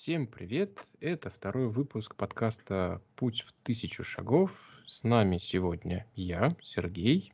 [0.00, 0.78] Всем привет!
[1.00, 4.52] Это второй выпуск подкаста «Путь в тысячу шагов».
[4.86, 7.32] С нами сегодня я, Сергей.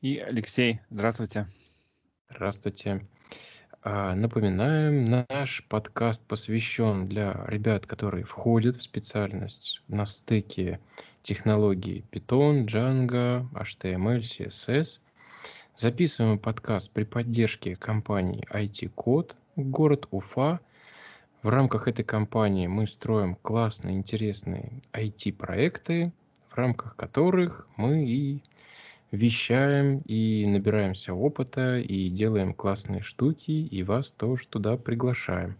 [0.00, 0.80] И Алексей.
[0.88, 1.48] Здравствуйте.
[2.30, 3.04] Здравствуйте.
[3.82, 10.78] А, напоминаем, наш подкаст посвящен для ребят, которые входят в специальность на стыке
[11.22, 15.00] технологий Python, Django, HTML, CSS.
[15.74, 20.60] Записываем подкаст при поддержке компании IT-код, город Уфа–
[21.48, 26.12] в рамках этой компании мы строим классные, интересные IT-проекты,
[26.50, 28.42] в рамках которых мы и
[29.12, 35.56] вещаем, и набираемся опыта, и делаем классные штуки, и вас тоже туда приглашаем.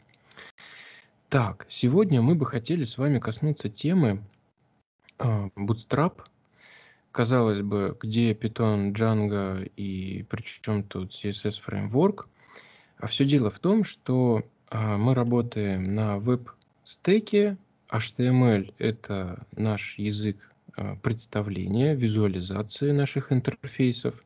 [1.31, 4.23] Так, сегодня мы бы хотели с вами коснуться темы
[5.19, 6.19] э, Bootstrap.
[7.13, 12.27] Казалось бы, где Python, Django и причем тут CSS Framework.
[12.99, 17.57] А все дело в том, что мы работаем на веб-стеке.
[17.91, 24.23] HTML– это наш язык а, представления, визуализации наших интерфейсов.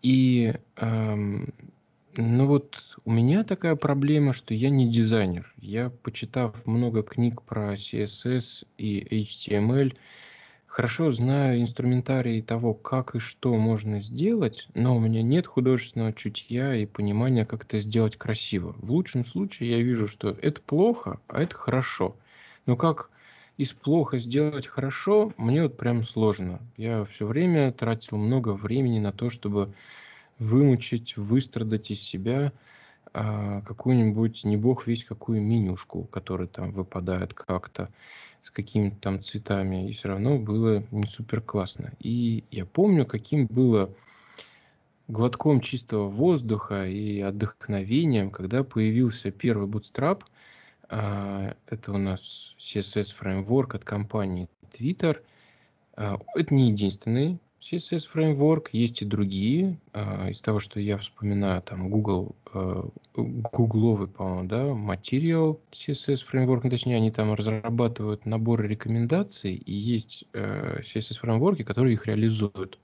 [0.00, 0.54] И
[2.18, 5.54] ну вот у меня такая проблема, что я не дизайнер.
[5.58, 9.96] Я, почитав много книг про CSS и HTML,
[10.68, 16.74] хорошо знаю инструментарий того, как и что можно сделать, но у меня нет художественного чутья
[16.74, 18.76] и понимания, как это сделать красиво.
[18.78, 22.14] В лучшем случае я вижу, что это плохо, а это хорошо.
[22.66, 23.10] Но как
[23.56, 26.60] из плохо сделать хорошо, мне вот прям сложно.
[26.76, 29.72] Я все время тратил много времени на то, чтобы
[30.38, 32.52] вымучить, выстрадать из себя
[33.12, 37.88] а, какую-нибудь, не бог весь какую менюшку, которая там выпадает как-то
[38.42, 41.92] с какими-то там цветами, и все равно было не супер классно.
[42.00, 43.90] И я помню, каким было
[45.08, 50.22] глотком чистого воздуха и отдохновением, когда появился первый Bootstrap.
[50.90, 55.22] А, это у нас CSS фреймворк от компании Twitter.
[55.94, 59.78] А, это не единственный CSS фреймворк, есть и другие.
[59.92, 62.82] А, из того, что я вспоминаю, там Google, э,
[63.14, 70.24] гугловый, по-моему, да, Material CSS фреймворк, ну, точнее, они там разрабатывают наборы рекомендаций, и есть
[70.32, 72.78] э, CSS фреймворки, которые их реализуют.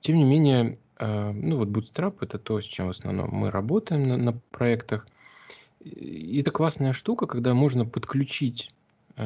[0.00, 4.02] Тем не менее, э, ну вот Bootstrap это то, с чем в основном мы работаем
[4.02, 5.06] на, на проектах.
[5.80, 8.83] И это классная штука, когда можно подключить Э,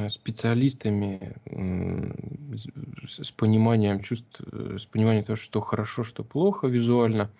[0.09, 1.37] специалистами
[3.07, 7.31] с пониманием чувств, э, с пониманием того, что хорошо, что плохо визуально,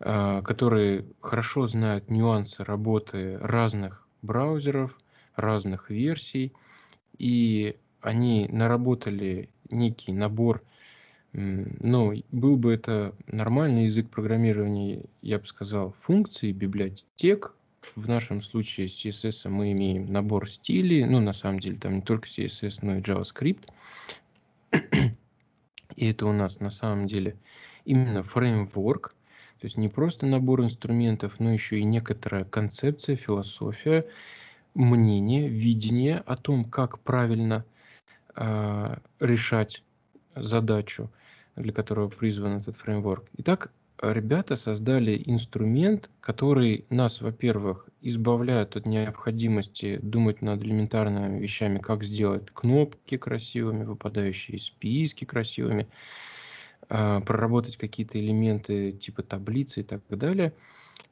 [0.00, 4.98] э, которые хорошо знают нюансы работы разных браузеров,
[5.34, 6.52] разных версий,
[7.18, 10.62] и они наработали некий набор,
[11.32, 17.54] ну, был бы это нормальный язык программирования, я бы сказал, функций, библиотек,
[17.96, 22.02] в нашем случае с CSS мы имеем набор стилей, ну, на самом деле, там не
[22.02, 23.68] только CSS, но и JavaScript.
[25.96, 27.36] И это у нас на самом деле
[27.84, 29.14] именно фреймворк,
[29.58, 34.06] то есть не просто набор инструментов, но еще и некоторая концепция, философия,
[34.74, 37.64] мнение, видение о том, как правильно
[38.34, 39.84] э, решать
[40.34, 41.10] задачу,
[41.56, 43.28] для которого призван этот фреймворк.
[43.38, 43.70] Итак,
[44.02, 52.50] ребята создали инструмент, который нас, во-первых, избавляет от необходимости думать над элементарными вещами, как сделать
[52.52, 55.88] кнопки красивыми, выпадающие списки красивыми,
[56.88, 60.52] а, проработать какие-то элементы типа таблицы и так далее.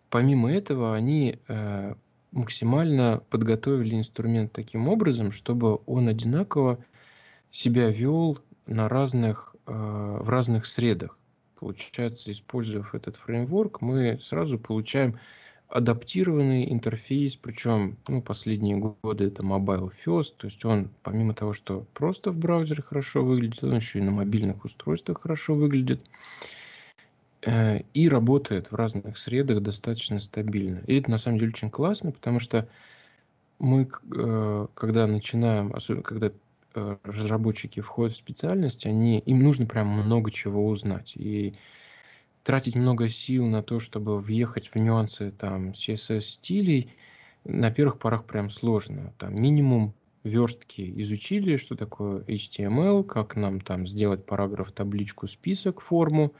[0.08, 1.94] Помимо этого, они э,
[2.32, 6.84] максимально подготовили инструмент таким образом, чтобы он одинаково
[7.52, 11.19] себя вел на разных, э, в разных средах
[11.60, 15.18] получается, используя этот фреймворк, мы сразу получаем
[15.68, 21.86] адаптированный интерфейс, причем ну, последние годы это mobile first, то есть он помимо того, что
[21.94, 26.00] просто в браузере хорошо выглядит, он еще и на мобильных устройствах хорошо выглядит
[27.42, 30.82] э, и работает в разных средах достаточно стабильно.
[30.88, 32.66] И это на самом деле очень классно, потому что
[33.60, 36.32] мы, э, когда начинаем, особенно когда
[36.74, 41.12] разработчики входят в специальность, они, им нужно прям много чего узнать.
[41.16, 41.54] И
[42.44, 46.92] тратить много сил на то, чтобы въехать в нюансы там CSS стилей,
[47.44, 49.12] на первых порах прям сложно.
[49.18, 49.94] Там минимум
[50.24, 56.32] верстки изучили, что такое HTML, как нам там сделать параграф, табличку, список, форму,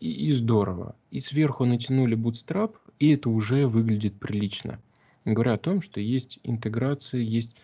[0.00, 0.94] и, и здорово.
[1.10, 4.80] И сверху натянули Bootstrap, и это уже выглядит прилично.
[5.24, 7.56] Говоря о том, что есть интеграция, есть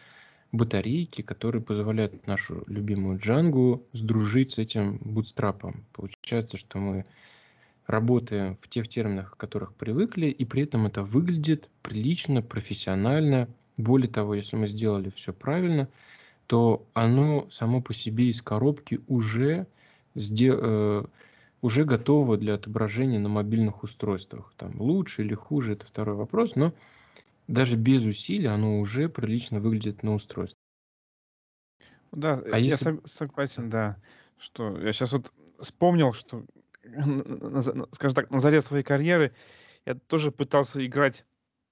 [0.54, 5.84] батарейки, которые позволяют нашу любимую Django сдружить с этим бутстрапом.
[5.92, 7.04] Получается, что мы
[7.86, 13.48] работаем в тех терминах, в которых привыкли, и при этом это выглядит прилично, профессионально.
[13.76, 15.88] Более того, если мы сделали все правильно,
[16.46, 19.66] то оно само по себе из коробки уже,
[20.14, 20.58] сдел...
[20.62, 21.04] Э,
[21.62, 24.52] уже готово для отображения на мобильных устройствах.
[24.58, 26.74] Там лучше или хуже, это второй вопрос, но
[27.46, 30.58] даже без усилий оно уже прилично выглядит на устройстве.
[32.12, 33.00] Да, а я если...
[33.04, 33.96] согласен, да,
[34.38, 36.44] что я сейчас вот вспомнил, что,
[37.92, 39.34] скажем так, на заре своей карьеры
[39.84, 41.24] я тоже пытался играть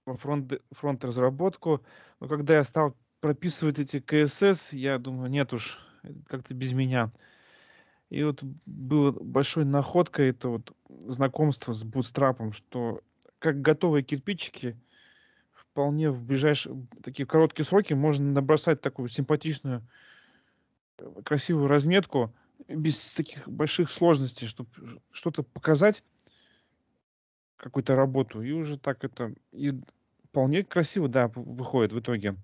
[0.04, 1.82] во фронт, фронт разработку,
[2.20, 5.78] но когда я стал прописывать эти КСС, я думаю, нет уж,
[6.26, 7.12] как-то без меня.
[8.10, 13.00] И вот было большой находкой это вот знакомство с бутстрапом, что
[13.38, 14.76] как готовые кирпичики
[15.72, 19.82] вполне в ближайшие такие короткие сроки можно набросать такую симпатичную
[21.24, 22.34] красивую разметку
[22.68, 24.68] без таких больших сложностей, чтобы
[25.10, 26.04] что-то показать,
[27.56, 29.72] какую-то работу, и уже так это и
[30.28, 32.36] вполне красиво, да, выходит в итоге.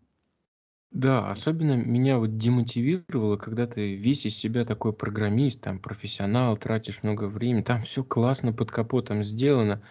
[0.91, 7.03] Да, особенно меня вот демотивировало, когда ты весь из себя такой программист, там, профессионал, тратишь
[7.03, 9.83] много времени, там все классно под капотом сделано,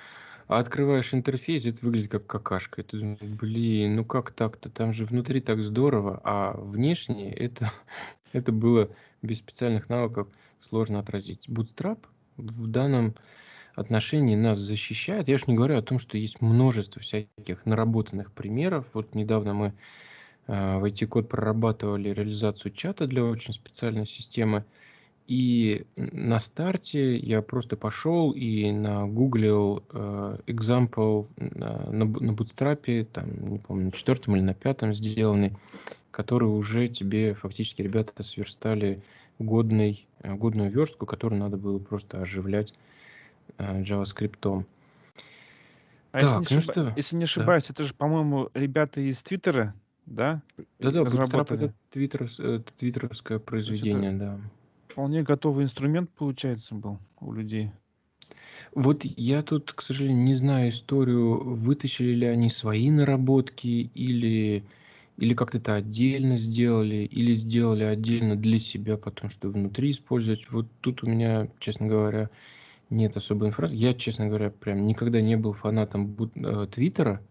[0.48, 2.84] а открываешь интерфейс, это выглядит как какашка.
[2.84, 4.70] Думаешь, блин, ну как так-то?
[4.70, 7.72] Там же внутри так здорово, а внешне это,
[8.32, 8.90] это было
[9.22, 10.28] без специальных навыков
[10.62, 11.48] сложно отразить.
[11.48, 12.00] Bootstrap
[12.38, 13.16] в данном
[13.76, 15.28] отношении нас защищает.
[15.28, 18.86] Я уж не говорю о том, что есть множество всяких наработанных примеров.
[18.94, 19.74] Вот недавно мы
[20.48, 24.66] э, в IT-код прорабатывали реализацию чата для очень специальной системы.
[25.28, 33.50] И на старте я просто пошел и нагуглил э, example на, на, на Bootstrap, там,
[33.52, 35.54] не помню, на четвертом или на пятом сделанный,
[36.12, 39.02] который уже тебе фактически ребята сверстали
[39.38, 42.74] годный, э, годную верстку, которую надо было просто оживлять
[43.58, 44.66] э, JavaScript.
[46.14, 46.72] А так, если, не ну ошиб...
[46.72, 46.94] что?
[46.96, 47.74] если не ошибаюсь, да.
[47.74, 49.76] это же, по-моему, ребята из Твиттера,
[50.06, 50.42] да?
[50.80, 54.20] Да-да, Bootstrap это, это твиттеровское произведение, это...
[54.20, 54.40] да
[54.98, 57.70] вполне готовый инструмент, получается, был у людей.
[58.74, 64.64] Вот я тут, к сожалению, не знаю историю, вытащили ли они свои наработки или,
[65.18, 70.50] или как-то это отдельно сделали, или сделали отдельно для себя, потому что внутри использовать.
[70.50, 72.32] Вот тут у меня, честно говоря,
[72.90, 73.78] нет особой информации.
[73.78, 77.22] Я, честно говоря, прям никогда не был фанатом э, Твиттера.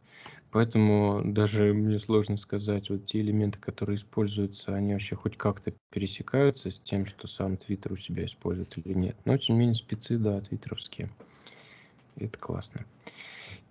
[0.51, 6.71] Поэтому даже мне сложно сказать, вот те элементы, которые используются, они вообще хоть как-то пересекаются
[6.71, 9.17] с тем, что сам Твиттер у себя использует или нет.
[9.25, 11.11] Но, тем не менее, спецы, да, твиттеровские.
[12.17, 12.87] Это классно.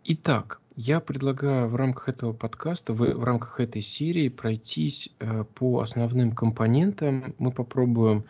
[0.04, 5.80] Итак, я предлагаю в рамках этого подкаста, в, в рамках этой серии пройтись э, по
[5.80, 7.34] основным компонентам.
[7.40, 8.26] Мы попробуем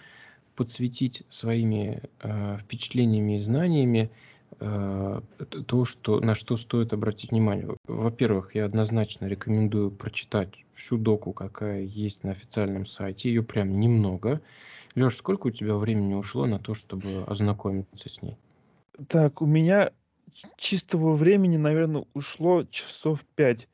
[0.56, 4.10] подсветить своими э, впечатлениями и знаниями
[4.58, 7.76] то, что, на что стоит обратить внимание.
[7.88, 13.30] Во-первых, я однозначно рекомендую прочитать всю доку, какая есть на официальном сайте.
[13.30, 14.42] Ее прям немного.
[14.96, 18.38] Леш, сколько у тебя времени ушло на то, чтобы ознакомиться с ней?
[19.08, 19.92] Так, у меня
[20.58, 23.68] чистого времени, наверное, ушло часов пять.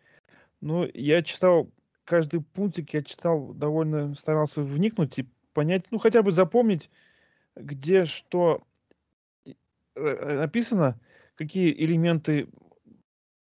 [0.62, 1.70] Но я читал
[2.06, 6.90] каждый пунктик, я читал довольно, старался вникнуть и понять, ну хотя бы запомнить,
[7.56, 8.64] где что
[9.96, 11.00] Э, написано,
[11.36, 12.48] какие элементы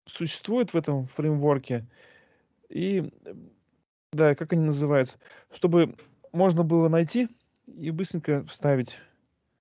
[0.07, 1.87] существуют в этом фреймворке,
[2.69, 3.11] и
[4.13, 5.17] да, как они называются,
[5.53, 5.95] чтобы
[6.33, 7.29] можно было найти
[7.67, 8.99] и быстренько вставить.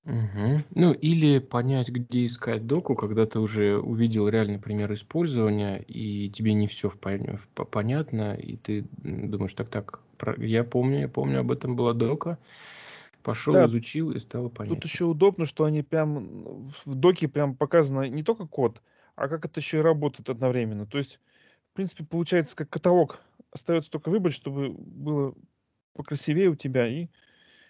[0.05, 0.63] Угу.
[0.73, 6.53] Ну, или понять, где искать доку, когда ты уже увидел реальный пример использования, и тебе
[6.53, 10.01] не все в, в, понятно, и ты думаешь, так, так,
[10.37, 12.37] я помню, я помню, об этом была дока,
[13.27, 18.09] Пошел, Да, изучил и стало тут еще удобно, что они прям в доке прям показано
[18.09, 18.83] не только код,
[19.15, 20.87] а как это еще и работает одновременно.
[20.87, 21.19] То есть,
[21.71, 23.21] в принципе, получается как каталог.
[23.51, 25.35] Остается только выбрать, чтобы было
[25.93, 27.09] покрасивее у тебя и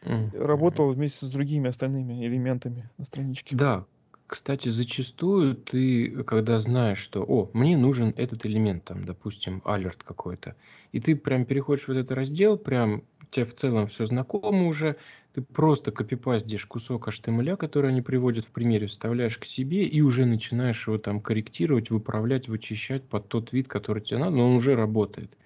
[0.05, 0.31] Мгм.
[0.31, 3.57] работало вместе с другими остальными элементами на страничке.
[3.57, 3.85] Да,
[4.27, 10.55] кстати, зачастую ты, когда знаешь, что, о, мне нужен этот элемент, там, допустим, алерт какой-то,
[10.91, 14.97] и ты прям переходишь в этот раздел, прям тебе в целом все знакомо уже,
[15.37, 20.25] ты просто копипастишь кусок HTML, который они приводят в примере, вставляешь к себе и уже
[20.25, 24.75] начинаешь его там корректировать, выправлять, вычищать под тот вид, который тебе надо, но он уже
[24.75, 25.37] работает.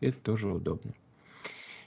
[0.00, 0.94] Это тоже удобно.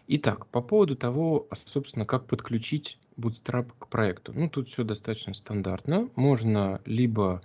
[0.08, 4.32] Итак, по поводу того, собственно, как подключить Bootstrap к проекту.
[4.34, 6.08] Ну, тут все достаточно стандартно.
[6.16, 7.42] Можно либо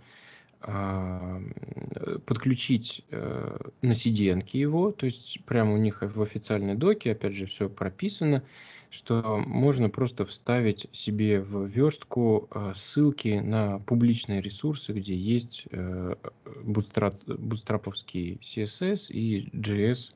[0.61, 1.41] э,
[2.25, 7.47] подключить э, на CDN его, то есть прямо у них в официальной доке, опять же,
[7.47, 8.45] все прописано,
[8.95, 16.15] что можно просто вставить себе в верстку э, ссылки на публичные ресурсы, где есть э,
[16.45, 20.13] bootstrap'овские CSS и JS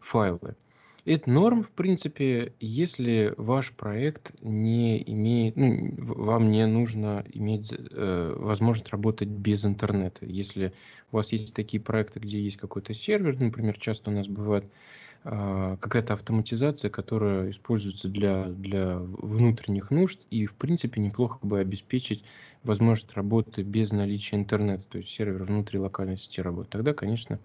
[0.00, 0.56] файлы.
[1.04, 8.34] Это норм, в принципе, если ваш проект не имеет, ну, вам не нужно иметь э,
[8.38, 10.24] возможность работать без интернета.
[10.24, 10.72] Если
[11.12, 14.68] у вас есть такие проекты, где есть какой-то сервер, например, часто у нас бывает э,
[15.22, 22.24] какая-то автоматизация, которая используется для, для внутренних нужд, и, в принципе, неплохо бы обеспечить
[22.62, 26.70] возможность работы без наличия интернета, то есть сервер внутри локальной сети работает.
[26.70, 27.38] Тогда, конечно,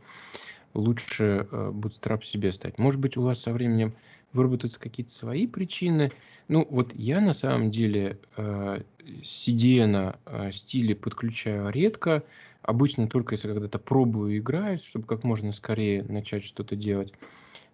[0.74, 2.78] лучше э, Bootstrap себе стать.
[2.78, 3.94] Может быть, у вас со временем
[4.34, 6.12] выработаются какие-то свои причины.
[6.48, 8.82] Ну, вот я на самом деле э,
[9.24, 12.24] CDN э, стили подключаю редко.
[12.62, 17.14] Обычно только если когда-то пробую и играю, чтобы как можно скорее начать что-то делать.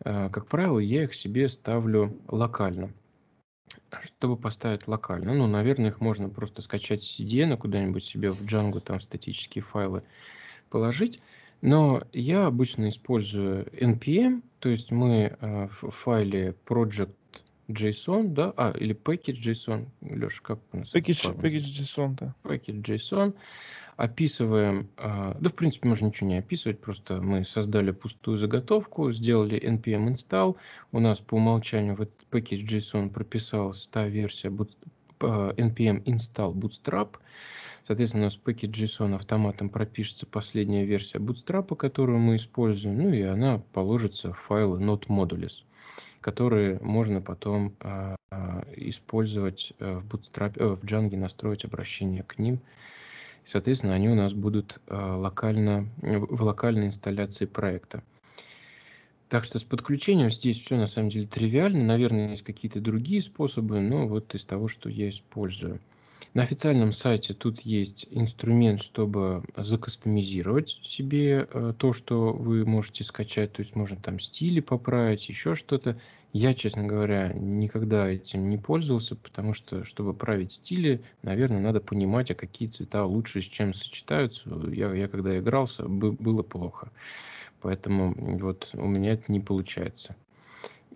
[0.04, 2.94] Э, как правило, я их себе ставлю локально.
[4.02, 8.80] Чтобы поставить локально, ну, наверное, их можно просто скачать с CDN куда-нибудь себе в Django,
[8.80, 10.04] там статические файлы
[10.70, 11.22] положить.
[11.62, 18.96] Но я обычно использую npm, то есть мы э, в файле project.json, да, а, или
[18.96, 20.94] package.json, Леша, как у нас?
[20.94, 22.36] Package, package.json, да.
[22.44, 23.36] Package.json.
[23.98, 29.60] Описываем, э, да, в принципе, можно ничего не описывать, просто мы создали пустую заготовку, сделали
[29.60, 30.56] npm install,
[30.92, 34.50] у нас по умолчанию в этот package.json прописалась та версия
[35.20, 37.18] npm install bootstrap,
[37.88, 43.14] Соответственно, у нас в пэке JSON автоматом пропишется последняя версия Bootstrap, которую мы используем, ну
[43.14, 45.08] и она положится в файлы node
[46.20, 52.38] которые можно потом а, а, использовать э, в Bootstrap, э, в Django, настроить обращение к
[52.38, 52.60] ним.
[53.48, 58.04] Соответственно, они у нас будут а, локально, в локальной инсталляции проекта.
[59.30, 61.82] Так что с подключением здесь все на самом деле тривиально.
[61.86, 65.80] Наверное, есть какие-то другие способы, но вот из того, что я использую.
[66.38, 73.54] На официальном сайте тут есть инструмент, чтобы закастомизировать себе э, то, что вы можете скачать.
[73.54, 76.00] То есть можно там стили поправить, еще что-то.
[76.34, 82.30] Я, честно говоря, никогда этим не пользовался, потому что, чтобы править стили, наверное, надо понимать,
[82.30, 84.48] а какие цвета лучше с чем сочетаются.
[84.72, 86.92] Я, я когда игрался, было плохо.
[87.62, 90.16] Поэтому вот у меня это не получается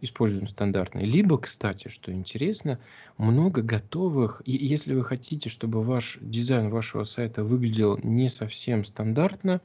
[0.01, 1.05] используем стандартные.
[1.05, 2.79] Либо, кстати, что интересно,
[3.17, 9.61] много готовых, и если вы хотите, чтобы ваш дизайн вашего сайта выглядел не совсем стандартно,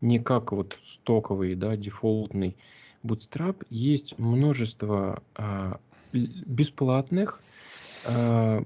[0.00, 2.56] не как вот стоковый, да, дефолтный
[3.02, 5.80] Bootstrap, есть множество а,
[6.12, 7.40] бесплатных
[8.04, 8.62] а,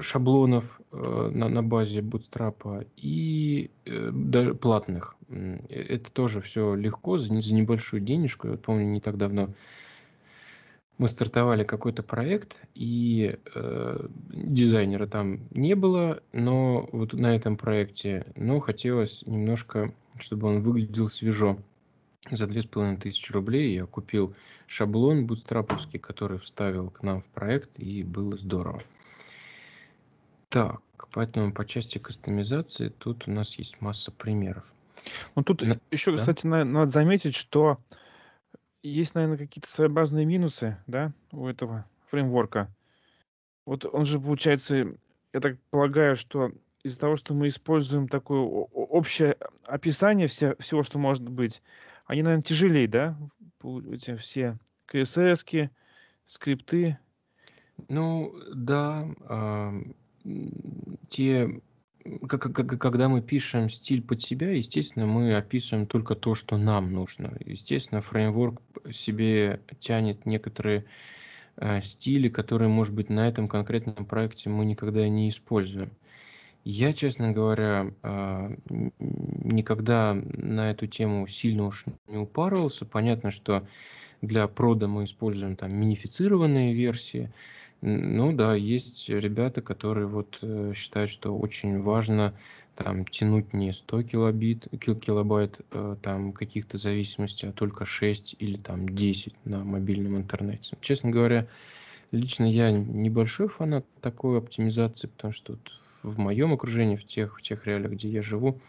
[0.00, 5.16] шаблонов а, на, на базе Bootstrap и э, даже платных.
[5.68, 8.48] Это тоже все легко за, за небольшую денежку.
[8.48, 9.50] Я помню, не так давно
[11.00, 18.26] мы стартовали какой-то проект, и э, дизайнера там не было, но вот на этом проекте,
[18.36, 21.56] но хотелось немножко, чтобы он выглядел свежо.
[22.30, 24.34] За две с половиной тысячи рублей я купил
[24.66, 28.82] шаблон бутстраповский, который вставил к нам в проект, и было здорово.
[30.50, 34.64] Так, поэтому по части кастомизации тут у нас есть масса примеров.
[35.34, 35.80] Ну тут на...
[35.90, 36.18] еще, да?
[36.18, 37.78] кстати, надо заметить, что
[38.82, 42.68] есть, наверное, какие-то своеобразные минусы, да, у этого фреймворка.
[43.66, 44.94] Вот он же, получается,
[45.32, 50.98] я так полагаю, что из-за того, что мы используем такое общее описание все, всего, что
[50.98, 51.62] может быть,
[52.06, 53.16] они, наверное, тяжелее, да?
[53.92, 54.58] Эти все
[54.90, 55.70] CSS,
[56.26, 56.98] скрипты.
[57.88, 59.82] Ну, да, э,
[61.08, 61.60] те
[62.26, 67.36] когда мы пишем стиль под себя, естественно, мы описываем только то, что нам нужно.
[67.44, 70.84] Естественно, фреймворк себе тянет некоторые
[71.56, 75.90] э, стили, которые, может быть, на этом конкретном проекте мы никогда не используем.
[76.64, 78.56] Я, честно говоря, э,
[78.98, 82.84] никогда на эту тему сильно уж не упарывался.
[82.84, 83.66] Понятно, что
[84.20, 87.32] для прода мы используем там минифицированные версии,
[87.82, 92.34] ну да, есть ребята, которые вот э, считают, что очень важно
[92.76, 98.56] там тянуть не 100 килобит, кил, килобайт э, там каких-то зависимостей, а только 6 или
[98.56, 100.76] там 10 на мобильном интернете.
[100.80, 101.46] Честно говоря,
[102.12, 105.72] лично я небольшой фанат такой оптимизации, потому что вот
[106.02, 108.60] в моем окружении, в тех, в тех реалиях, где я живу,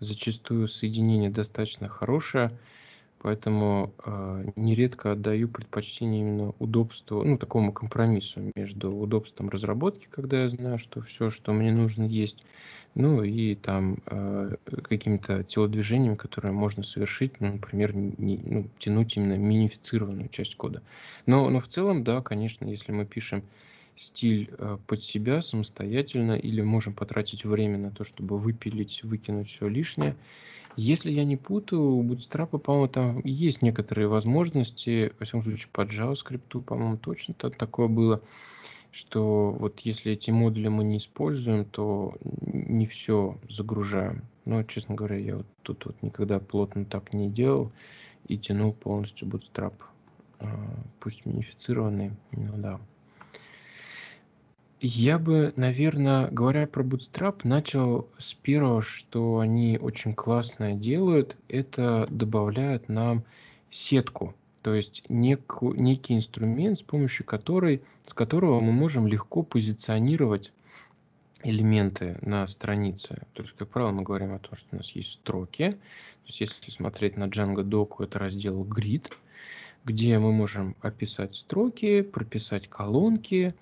[0.00, 2.56] зачастую соединение достаточно хорошее,
[3.20, 10.48] Поэтому э, нередко отдаю предпочтение именно удобству, ну, такому компромиссу между удобством разработки, когда я
[10.48, 12.44] знаю, что все, что мне нужно, есть,
[12.94, 19.36] ну и там э, какими-то телодвижениями, которые можно совершить, ну, например, не, ну, тянуть именно
[19.36, 20.82] минифицированную часть кода.
[21.24, 23.42] Но, но в целом, да, конечно, если мы пишем
[23.96, 29.68] стиль э, под себя самостоятельно или можем потратить время на то, чтобы выпилить, выкинуть все
[29.68, 30.14] лишнее.
[30.76, 35.80] Если я не путаю, у Bootstrap, по-моему, там есть некоторые возможности, во всяком случае, по
[35.80, 38.20] JavaScript, по-моему, точно такое было,
[38.90, 44.22] что вот если эти модули мы не используем, то не все загружаем.
[44.44, 47.72] Но, честно говоря, я вот тут вот никогда плотно так не делал
[48.28, 49.74] и тянул полностью Bootstrap.
[50.40, 50.46] А,
[51.00, 52.80] пусть минифицированный, но да.
[54.80, 61.36] Я бы, наверное, говоря про Bootstrap, начал с первого, что они очень классно делают.
[61.48, 63.24] Это добавляют нам
[63.70, 70.52] сетку, то есть неку, некий инструмент, с помощью которой, с которого мы можем легко позиционировать
[71.42, 73.22] элементы на странице.
[73.32, 75.70] То есть, как правило, мы говорим о том, что у нас есть строки.
[75.70, 79.10] То есть, если смотреть на Django Doku, это раздел grid,
[79.86, 83.54] где мы можем описать строки, прописать колонки,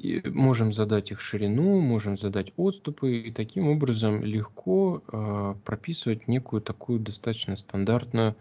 [0.00, 6.62] и можем задать их ширину, можем задать отступы и таким образом легко э, прописывать некую
[6.62, 8.34] такую достаточно стандартную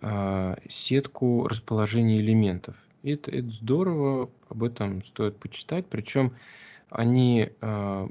[0.00, 2.76] э, сетку расположения элементов.
[3.02, 5.86] Это, это здорово, об этом стоит почитать.
[5.86, 6.32] Причем
[6.90, 8.08] они э,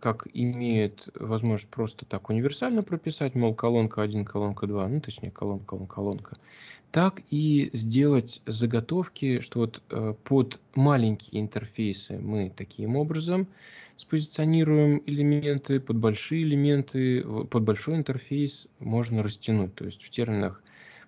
[0.00, 5.66] как имеет возможность просто так универсально прописать, мол, колонка 1, колонка 2, ну, точнее, колонка,
[5.66, 6.36] колонка, колонка,
[6.90, 13.46] так и сделать заготовки, что вот э, под маленькие интерфейсы мы таким образом
[13.96, 19.74] спозиционируем элементы, под большие элементы, под большой интерфейс можно растянуть.
[19.74, 20.62] То есть в терминах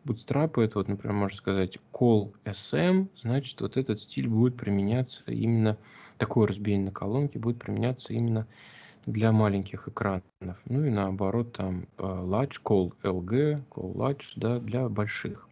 [0.04, 5.76] Bootstrap это вот, например, можно сказать call SM, значит, вот этот стиль будет применяться именно
[6.18, 8.46] такое разбиение на колонки будет применяться именно
[9.06, 10.22] для маленьких экранов.
[10.66, 15.48] Ну и наоборот, там э, large call LG, call large, да, для больших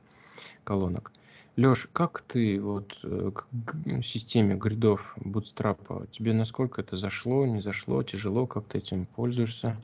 [0.64, 1.12] колонок.
[1.56, 8.02] Леш, как ты вот э, к системе гридов Bootstrap, тебе насколько это зашло, не зашло,
[8.02, 9.76] тяжело, как ты этим пользуешься?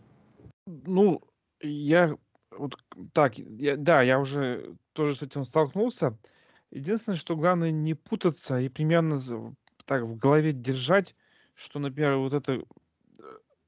[0.67, 1.21] Ну,
[1.61, 2.17] я
[2.59, 2.79] вот
[3.13, 6.17] так, я, да, я уже тоже с этим столкнулся.
[6.71, 9.21] Единственное, что главное не путаться и примерно
[9.85, 11.15] так в голове держать,
[11.55, 12.63] что, например, вот эта,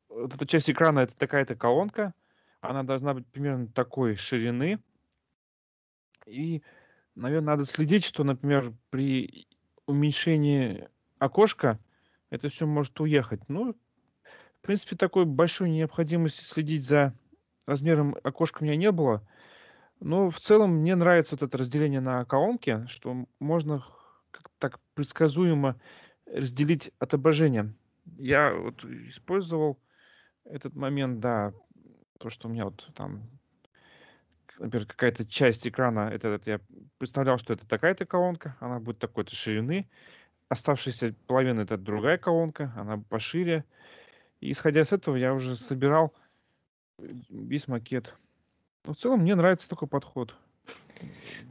[0.09, 2.13] вот эта часть экрана это такая-то колонка,
[2.61, 4.81] она должна быть примерно такой ширины.
[6.27, 6.63] И,
[7.15, 9.47] наверное, надо следить, что, например, при
[9.87, 11.79] уменьшении окошка
[12.31, 13.49] это все может уехать.
[13.49, 17.15] Ну, в принципе, такой большой необходимости следить за
[17.69, 19.23] размером окошка у меня не было.
[20.01, 23.85] Но в целом мне нравится вот это разделение на колонки, что можно
[24.59, 25.79] так предсказуемо
[26.27, 27.75] разделить отображение.
[28.17, 29.79] Я вот использовал
[30.45, 31.53] этот момент, да,
[32.19, 33.29] то, что у меня вот там,
[34.59, 36.61] например, какая-то часть экрана, это, это я
[36.97, 39.89] представлял, что это такая-то колонка, она будет такой-то ширины,
[40.49, 43.65] оставшаяся половина это другая колонка, она пошире.
[44.41, 46.15] И исходя из этого я уже собирал
[46.99, 48.15] весь макет.
[48.85, 50.35] Но в целом мне нравится такой подход.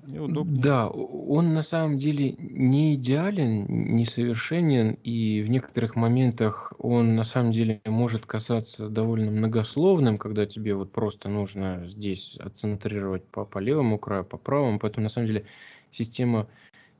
[0.05, 0.61] Неудобнее.
[0.61, 7.23] Да, он на самом деле не идеален, не совершенен, и в некоторых моментах он на
[7.23, 13.59] самом деле может казаться довольно многословным, когда тебе вот просто нужно здесь отцентрировать по, по
[13.59, 14.79] левому краю, по правому.
[14.79, 15.45] Поэтому на самом деле
[15.91, 16.47] система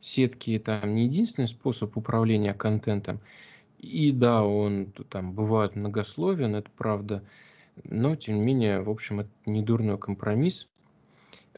[0.01, 3.19] сетки там не единственный способ управления контентом.
[3.79, 7.23] И да, он там бывает многословен, это правда,
[7.83, 10.67] но тем не менее, в общем, это не дурной компромисс.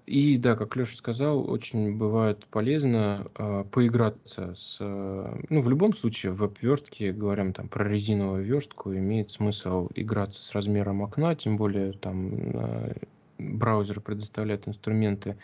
[0.05, 4.77] И да, как Леша сказал, очень бывает полезно э, поиграться с...
[4.79, 10.41] Э, ну, в любом случае, в веб-верстке, говорим там про резиновую верстку, имеет смысл играться
[10.41, 12.93] с размером окна, тем более там э,
[13.37, 15.37] браузер предоставляет инструменты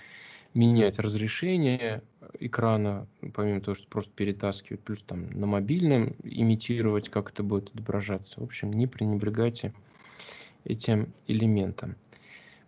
[0.55, 2.01] менять разрешение
[2.39, 8.39] экрана, помимо того, что просто перетаскивать, плюс там на мобильном имитировать, как это будет отображаться.
[8.39, 9.73] В общем, не пренебрегайте
[10.65, 11.95] этим элементом.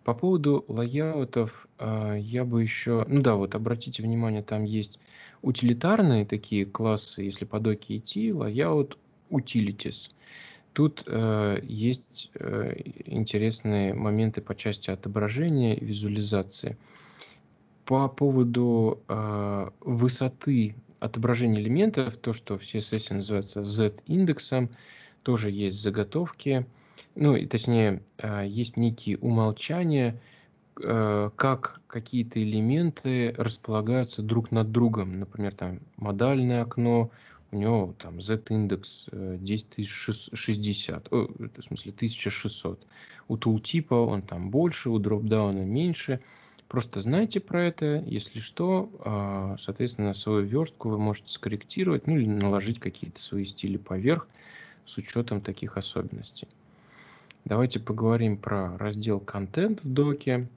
[0.04, 3.04] По поводу лайаутов а, я бы еще...
[3.08, 4.98] Ну да, вот обратите внимание, там есть
[5.42, 8.96] утилитарные такие классы, если по доке идти, layout
[9.30, 10.10] utilities.
[10.72, 16.76] Тут э, есть э, интересные моменты по части отображения и визуализации.
[17.84, 24.70] По поводу э, высоты отображения элементов, то, что в CSS называется Z-индексом,
[25.22, 26.66] тоже есть заготовки
[27.18, 30.20] ну, и точнее, а, есть некие умолчания,
[30.80, 35.18] э, как какие-то элементы располагаются друг над другом.
[35.18, 37.10] Например, там модальное окно,
[37.50, 42.86] у него там z-индекс 10060, в смысле 1600.
[43.26, 46.20] У тултипа он там больше, у дропдауна меньше.
[46.68, 52.26] Просто знайте про это, если что, а, соответственно, свою верстку вы можете скорректировать, ну или
[52.26, 54.28] наложить какие-то свои стили поверх
[54.86, 56.46] с учетом таких особенностей.
[57.44, 60.48] Давайте поговорим про раздел контент в доке.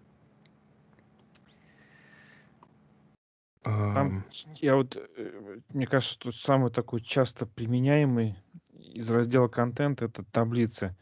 [3.63, 8.35] Там, я вот, э, мне кажется, что самый такой часто применяемый
[8.73, 10.95] из раздела контент это таблицы,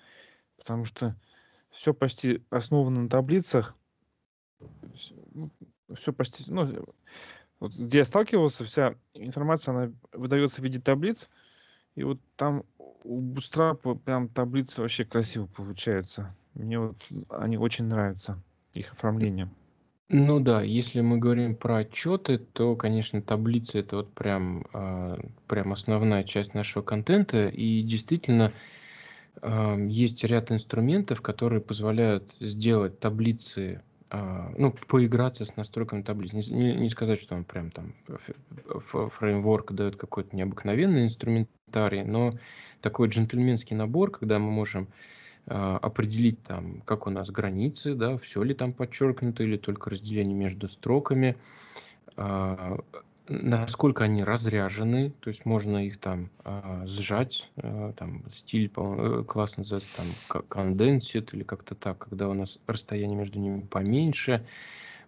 [0.57, 1.15] потому что
[1.71, 3.75] все почти основано на таблицах,
[5.95, 6.85] все почти, ну,
[7.59, 11.29] вот где я сталкивался, вся информация, она выдается в виде таблиц,
[11.95, 12.63] и вот там
[13.03, 16.35] у Bootstrap прям таблицы вообще красиво получаются.
[16.53, 18.41] Мне вот они очень нравятся,
[18.73, 19.49] их оформление.
[20.11, 25.71] Ну да, если мы говорим про отчеты, то, конечно, таблицы это вот прям, э, прям
[25.71, 27.47] основная часть нашего контента.
[27.47, 28.51] И действительно,
[29.41, 36.33] э, есть ряд инструментов, которые позволяют сделать таблицы а, ну, поиграться с настройками таблиц.
[36.33, 37.93] Не, не, не сказать, что он прям там
[38.79, 42.33] фреймворк дает какой-то необыкновенный инструментарий, но
[42.81, 44.87] такой джентльменский набор, когда мы можем
[45.45, 50.35] а, определить там, как у нас границы, да, все ли там подчеркнуто или только разделение
[50.35, 51.37] между строками,
[52.15, 52.79] а,
[53.29, 59.57] насколько они разряжены, то есть можно их там э, сжать, э, там стиль э, класс
[59.57, 64.45] называется там condensed или как-то так, когда у нас расстояние между ними поменьше.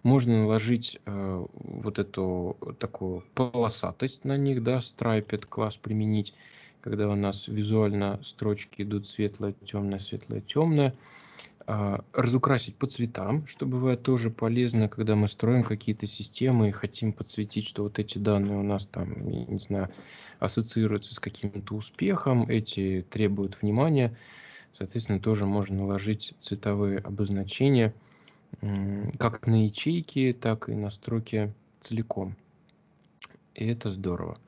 [0.03, 6.33] Можно наложить э, вот эту такую полосатость на них, да, striped класс применить,
[6.81, 10.95] когда у нас визуально строчки идут светлое, темное, светлое, темное.
[11.73, 17.13] А, разукрасить по цветам, что бывает тоже полезно, когда мы строим какие-то системы и хотим
[17.13, 19.87] подсветить, что вот эти данные у нас там, не знаю,
[20.39, 24.13] ассоциируются с каким-то успехом, эти требуют внимания.
[24.77, 27.93] Соответственно, тоже можно наложить цветовые обозначения
[29.17, 32.35] как на ячейки, так и на строки целиком.
[33.55, 34.39] И это здорово.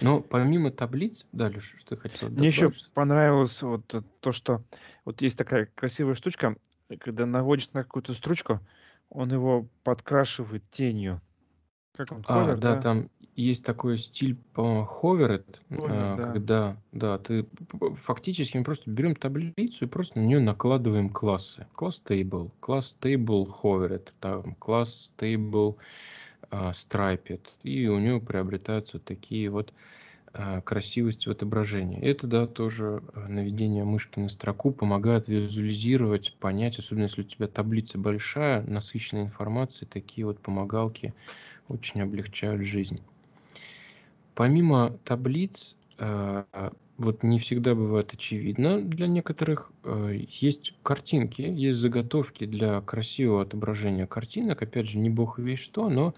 [0.00, 3.84] Но помимо таблиц, да, Леша, что ты хотел Мне еще понравилось вот
[4.20, 4.62] то, что
[5.04, 6.56] вот есть такая красивая штучка,
[7.00, 8.60] когда наводишь на какую-то строчку,
[9.08, 11.20] он его подкрашивает тенью.
[11.96, 12.82] Как он, А, ховер, да, да?
[12.82, 16.22] там есть такой стиль, по-моему, hovered, а, да.
[16.32, 17.46] когда, да, ты
[17.96, 21.66] фактически мы просто берем таблицу и просто на нее накладываем классы.
[21.74, 25.76] Класс table, класс table hovered, там, класс table
[26.50, 29.72] uh, striped, и у него приобретаются такие вот
[30.38, 31.98] а, красивость в отображении.
[32.02, 37.48] Это, да, тоже а, наведение мышки на строку помогает визуализировать, понять, особенно если у тебя
[37.48, 41.14] таблица большая, насыщенная информацией, такие вот помогалки
[41.68, 43.00] очень облегчают жизнь.
[44.34, 49.72] Помимо таблиц, а, вот не всегда бывает очевидно для некоторых,
[50.28, 56.14] есть картинки, есть заготовки для красивого отображения картинок, опять же, не бог весь что, но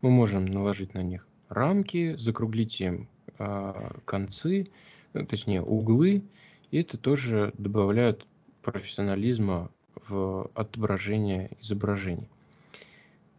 [0.00, 3.08] мы можем наложить на них рамки, закруглить им
[3.38, 4.68] а, концы,
[5.12, 6.22] э, точнее углы,
[6.70, 8.26] и это тоже добавляет
[8.62, 9.70] профессионализма
[10.08, 12.28] в отображение изображений.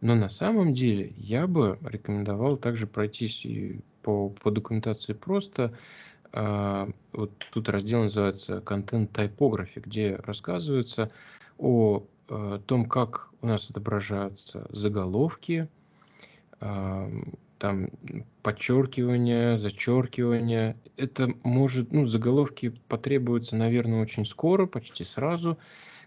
[0.00, 5.74] Но на самом деле я бы рекомендовал также пройтись и по, по документации просто.
[6.32, 11.10] А, вот тут раздел называется «Контент тайпографии», где рассказывается
[11.58, 15.68] о, э, том, как у нас отображаются заголовки,
[16.58, 17.90] там
[18.42, 20.76] подчеркивание, зачеркивание.
[20.96, 25.56] Это может, ну, заголовки потребуются, наверное, очень скоро, почти сразу.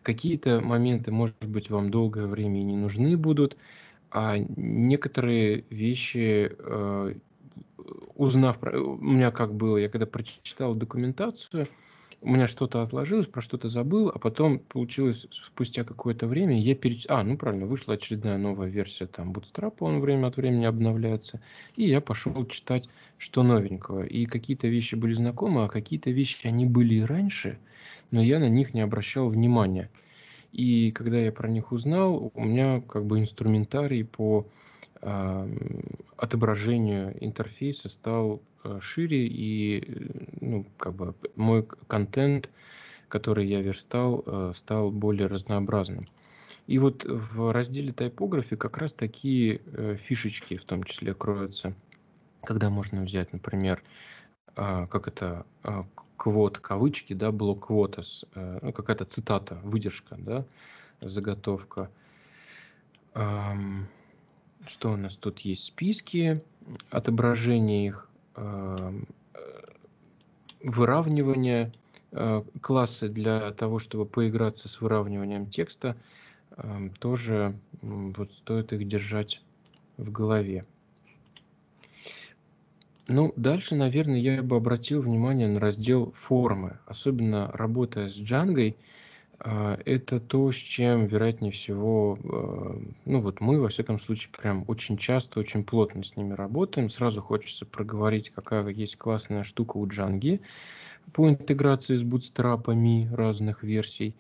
[0.03, 3.55] Какие-то моменты, может быть, вам долгое время и не нужны будут,
[4.11, 7.13] а некоторые вещи, э,
[8.15, 11.67] узнав, у меня как было, я когда прочитал документацию,
[12.23, 17.05] у меня что-то отложилось, про что-то забыл, а потом получилось спустя какое-то время, я переч...
[17.09, 21.41] А, ну правильно, вышла очередная новая версия там Bootstrap, он время от времени обновляется,
[21.75, 22.87] и я пошел читать,
[23.17, 24.03] что новенького.
[24.03, 27.57] И какие-то вещи были знакомы, а какие-то вещи, они были и раньше,
[28.11, 29.89] но я на них не обращал внимания.
[30.51, 34.45] И когда я про них узнал, у меня как бы инструментарий по
[36.17, 39.83] отображению интерфейса стал Э, шире, и
[40.39, 42.49] ну, как бы мой контент,
[43.07, 46.07] который я верстал, э, стал более разнообразным.
[46.67, 51.73] И вот в разделе тайпографии как раз такие э, фишечки в том числе кроются,
[52.43, 53.83] когда можно взять, например,
[54.55, 55.85] а, как это, а,
[56.17, 60.45] квот, кавычки, да, блок квотас, ну, какая-то цитата, выдержка, да,
[60.99, 61.89] заготовка,
[64.67, 65.65] Что у нас тут есть?
[65.65, 66.41] Списки,
[66.89, 69.01] отображение их, э,
[70.63, 71.71] выравнивание,
[72.11, 75.95] э, классы для того, чтобы поиграться с выравниванием текста,
[76.99, 79.41] тоже вот стоит их держать
[79.97, 80.65] в голове.
[83.07, 86.77] Ну, дальше, наверное, я бы обратил внимание на раздел формы.
[86.85, 88.75] Особенно работая с Django,
[89.43, 94.97] это то, с чем, вероятнее всего, а, ну вот мы, во всяком случае, прям очень
[94.97, 96.89] часто, очень плотно с ними работаем.
[96.89, 100.39] Сразу хочется проговорить, какая есть классная штука у Django
[101.13, 104.15] по интеграции с бутстрапами разных версий,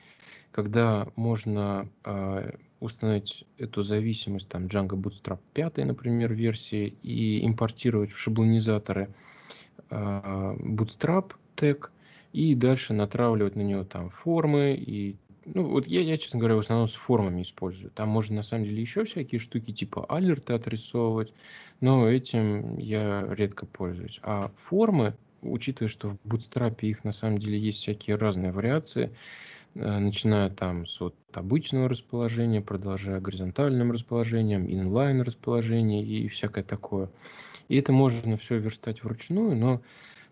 [0.51, 8.17] когда можно э, установить эту зависимость, там Django Bootstrap 5, например, версии, и импортировать в
[8.17, 9.09] шаблонизаторы
[9.89, 11.91] Bootstrap тег,
[12.33, 16.59] и дальше натравливать на него там формы и ну, вот я, я, честно говоря, в
[16.59, 17.91] основном с формами использую.
[17.91, 21.33] Там можно, на самом деле, еще всякие штуки, типа алерты отрисовывать,
[21.79, 24.19] но этим я редко пользуюсь.
[24.21, 29.11] А формы, учитывая, что в Bootstrap их, на самом деле, есть всякие разные вариации,
[29.73, 37.09] э, начиная там с вот обычного расположения, продолжая горизонтальным расположением, inline расположение и всякое такое.
[37.67, 39.81] И это можно все верстать вручную, но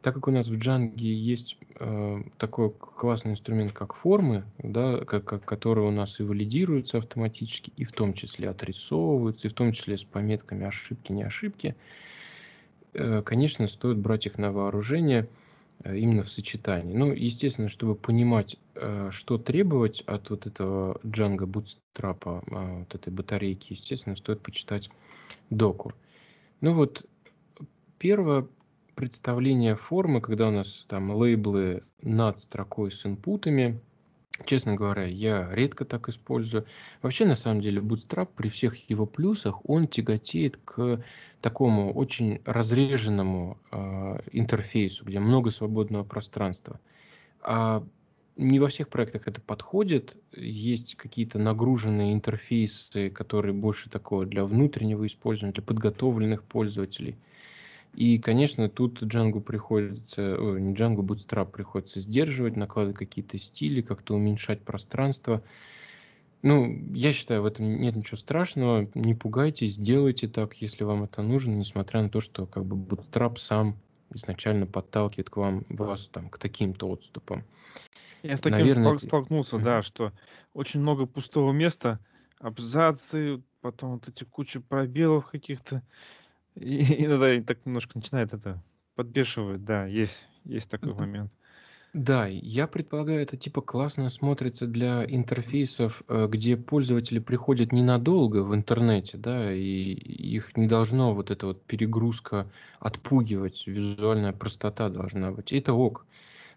[0.02, 5.26] так как у нас в Django есть э, такой классный инструмент, как формы, да, как,
[5.26, 9.74] как, которые у нас и валидируются автоматически, и в том числе отрисовываются, и в том
[9.74, 11.76] числе с пометками ошибки, не ошибки,
[12.94, 15.28] э, конечно, стоит брать их на вооружение
[15.84, 16.96] э, именно в сочетании.
[16.96, 23.12] Ну, естественно, чтобы понимать, э, что требовать от вот этого Django Bootstrap, э, вот этой
[23.12, 24.90] батарейки, естественно, стоит почитать
[25.50, 25.92] доку.
[26.62, 27.06] Ну вот,
[27.98, 28.48] первое,
[29.00, 33.80] представление формы, когда у нас там лейблы над строкой с инпутами.
[34.46, 36.66] Честно говоря, я редко так использую.
[37.02, 41.02] Вообще, на самом деле, Bootstrap при всех его плюсах, он тяготеет к
[41.40, 46.82] такому очень разреженному э, интерфейсу, где много свободного пространства.
[47.42, 47.82] А
[48.36, 50.18] не во всех проектах это подходит.
[50.36, 57.16] Есть какие-то нагруженные интерфейсы, которые больше такого для внутреннего использования, для подготовленных пользователей–
[57.94, 64.16] и, конечно, тут Django приходится, ой, не Django, Bootstrap приходится сдерживать, накладывать какие-то стили, как-то
[64.16, 65.44] уменьшать пространство.
[66.42, 68.88] Ну, я считаю, в этом нет ничего страшного.
[68.96, 73.38] Не пугайтесь, делайте так, если вам это нужно, несмотря на то, что как бы Bootstrap
[73.38, 73.76] сам
[74.12, 77.44] изначально подталкивает к вам вас там к таким-то отступам.
[78.24, 80.12] Я с таким Наверное, стол- столкнулся, да, что
[80.54, 82.00] очень много пустого места,
[82.40, 85.84] абзацы, потом вот эти куча пробелов каких-то.
[86.60, 88.62] И иногда так немножко начинает это
[88.96, 91.32] подбешивать, да, есть, есть такой момент.
[91.94, 98.54] Да, я предполагаю, это типа классно смотрится для интерфейсов, э, где пользователи приходят ненадолго в
[98.54, 102.48] интернете, да, и их не должно вот эта вот перегрузка
[102.80, 105.52] отпугивать, визуальная простота должна быть.
[105.52, 106.06] Это ок.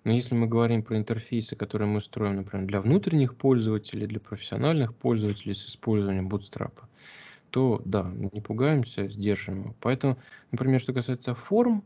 [0.04, 4.94] Но если мы говорим про интерфейсы, которые мы строим, например, для внутренних пользователей, для профессиональных
[4.94, 6.72] пользователей с использованием Bootstrap,
[7.52, 9.74] то да, не пугаемся, сдержим его.
[9.80, 10.16] Поэтому,
[10.50, 11.84] например, что касается форм,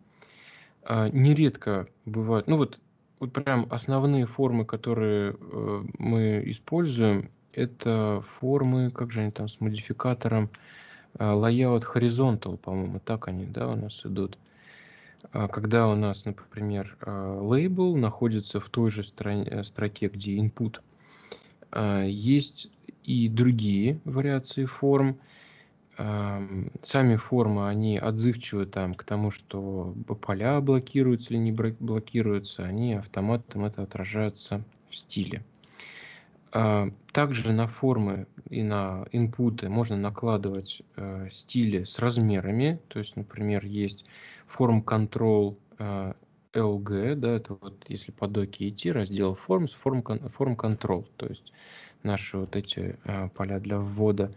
[0.82, 2.78] а, нередко бывают, ну вот,
[3.18, 9.60] вот прям основные формы, которые э, мы используем, это формы, как же они там с
[9.60, 10.50] модификатором,
[11.18, 14.38] а, layout horizontal, по-моему, так они, да, у нас идут.
[15.32, 20.80] А, когда у нас, например, лейбл находится в той же строке где input,
[22.06, 22.70] есть
[23.02, 25.18] и другие вариации форм,
[25.96, 33.64] сами формы, они отзывчивы там к тому, что поля блокируются или не блокируются, они автоматом
[33.64, 35.42] это отражается в стиле.
[36.52, 42.80] А, также на формы и на инпуты можно накладывать э, стили с размерами.
[42.88, 44.06] То есть, например, есть
[44.46, 46.14] форм control э,
[46.54, 51.52] LG, да, это вот если по доке идти, раздел forms, form, form control, то есть
[52.02, 54.32] наши вот эти э, поля для ввода.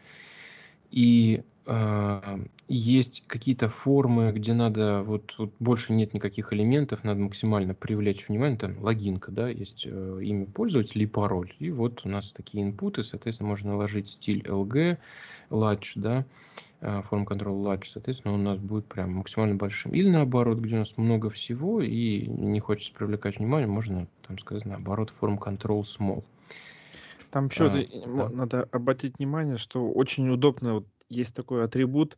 [0.91, 7.73] И э, есть какие-то формы, где надо, вот, вот больше нет никаких элементов, надо максимально
[7.73, 11.54] привлечь внимание, там логинка, да, есть э, имя пользователя и пароль.
[11.60, 14.97] И вот у нас такие инпуты, соответственно, можно наложить стиль LG,
[15.49, 16.25] large, да,
[16.82, 19.91] э, форм control large, соответственно, он у нас будет прям максимально большим.
[19.93, 24.65] Или наоборот, где у нас много всего и не хочется привлекать внимание, можно там сказать
[24.65, 26.23] наоборот, форм control small.
[27.32, 28.30] Там еще а, да.
[28.30, 32.18] надо обратить внимание, что очень удобно, вот есть такой атрибут,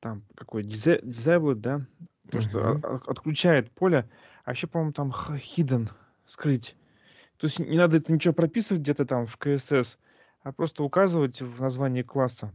[0.00, 1.86] там какой disable, да,
[2.30, 4.08] то, что отключает поле,
[4.44, 5.90] а еще, по-моему, там hidden,
[6.26, 6.76] скрыть.
[7.38, 9.96] То есть не надо это ничего прописывать где-то там в CSS,
[10.42, 12.52] а просто указывать в названии класса.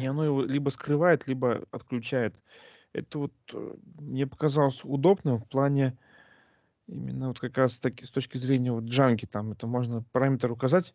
[0.00, 2.34] И оно его либо скрывает, либо отключает.
[2.92, 5.96] Это вот э, мне показалось удобным в плане
[6.92, 9.26] именно вот как раз таки с точки зрения вот джанки.
[9.26, 10.94] Там это можно параметр указать,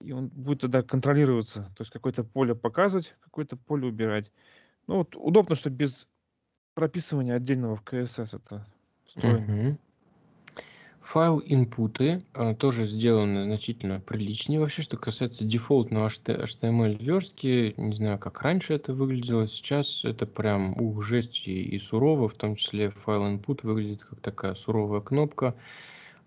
[0.00, 1.64] и он будет тогда контролироваться.
[1.76, 4.30] То есть какое-то поле показывать, какое-то поле убирать.
[4.86, 6.08] Ну вот удобно, что без
[6.74, 8.66] прописывания отдельного в CSS это
[9.04, 9.68] встроено.
[9.68, 9.78] Угу.
[11.06, 14.58] Файл инпуты а, тоже сделаны значительно приличнее.
[14.58, 20.76] Вообще, что касается дефолтного HTML верстки, не знаю, как раньше это выглядело, сейчас это прям
[20.80, 25.54] ух, жесть и, и сурово, в том числе файл input выглядит как такая суровая кнопка,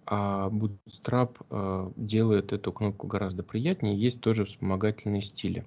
[0.05, 3.99] а Bootstrap а, делает эту кнопку гораздо приятнее.
[3.99, 5.65] Есть тоже вспомогательные стили.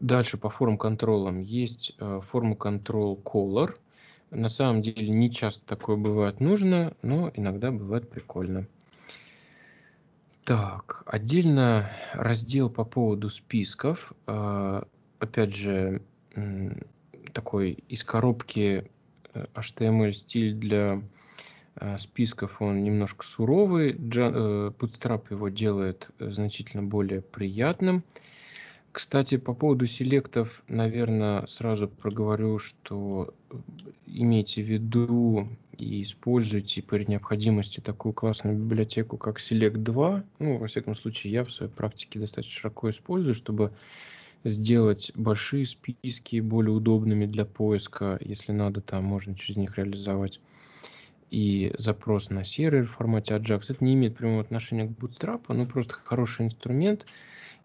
[0.00, 3.76] Дальше по форм контролам есть а, форма control color–
[4.32, 8.66] на самом деле не часто такое бывает нужно, но иногда бывает прикольно.
[10.44, 14.12] Так, отдельно раздел по поводу списков.
[14.26, 14.86] А,
[15.20, 16.02] опять же,
[17.32, 18.90] такой из коробки
[19.34, 21.02] э, HTML стиль для
[21.76, 23.92] э, списков, он немножко суровый.
[23.92, 28.02] Э, Bootstrap его делает значительно более приятным.
[28.92, 33.56] Кстати, по поводу селектов, наверное, сразу проговорю, что э,
[34.06, 40.24] имейте в виду и используйте при необходимости такую классную библиотеку, как Select 2.
[40.40, 43.72] Ну, во всяком случае, я в своей практике достаточно широко использую, чтобы
[44.44, 48.18] сделать большие списки более удобными для поиска.
[48.20, 50.38] Если надо, там можно через них реализовать
[51.30, 53.64] и запрос на сервер в формате Ajax.
[53.70, 57.06] Это не имеет прямого отношения к Bootstrap, но просто хороший инструмент–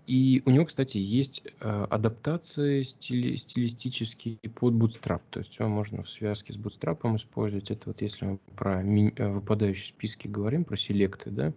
[0.07, 5.21] и у него, кстати, есть э, адаптации стили, стилистические под Bootstrap.
[5.29, 7.71] То есть его можно в связке с Bootstrap использовать.
[7.71, 11.53] Это вот если мы про э, выпадающие списки говорим, про селекты, да,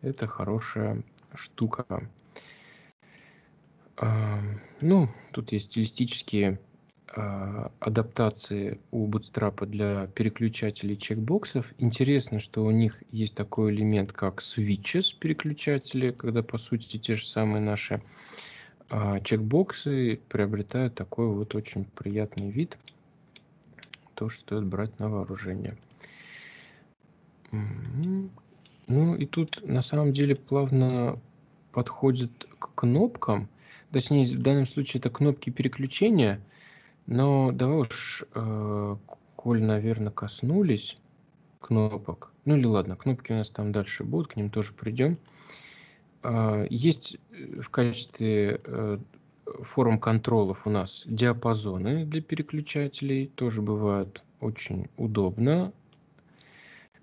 [0.00, 2.10] это хорошая штука.
[4.80, 6.58] Ну, тут есть стилистические
[7.14, 11.66] адаптации у Bootstrap для переключателей чекбоксов.
[11.78, 17.26] Интересно, что у них есть такой элемент, как switches переключатели, когда по сути те же
[17.26, 18.02] самые наши
[18.88, 22.78] а, чекбоксы приобретают такой вот очень приятный вид.
[24.14, 25.76] То, что стоит брать на вооружение.
[27.50, 31.18] Ну и тут на самом деле плавно
[31.72, 33.48] подходит к кнопкам.
[33.90, 36.40] Точнее, в данном случае это кнопки переключения–
[37.06, 38.96] но давай уж, э,
[39.36, 40.98] коль, наверное, коснулись
[41.60, 42.32] кнопок.
[42.44, 45.18] Ну или ладно, кнопки у нас там дальше будут, к ним тоже придем.
[46.22, 48.98] Э, есть э, в качестве э,
[49.62, 53.28] форм контролов у нас диапазоны для переключателей.
[53.28, 55.72] Тоже бывают очень удобно.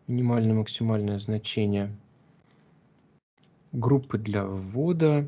[0.08, 1.96] Минимальное, максимальное значение.
[3.72, 5.28] Группы для ввода.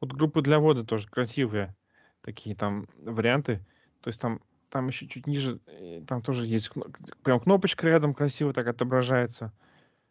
[0.00, 1.74] Вот группы для ввода тоже красивые
[2.22, 3.64] такие там варианты.
[4.00, 6.70] То есть там, там еще чуть ниже, э, там тоже есть
[7.22, 9.52] прям кнопочка рядом красиво так отображается.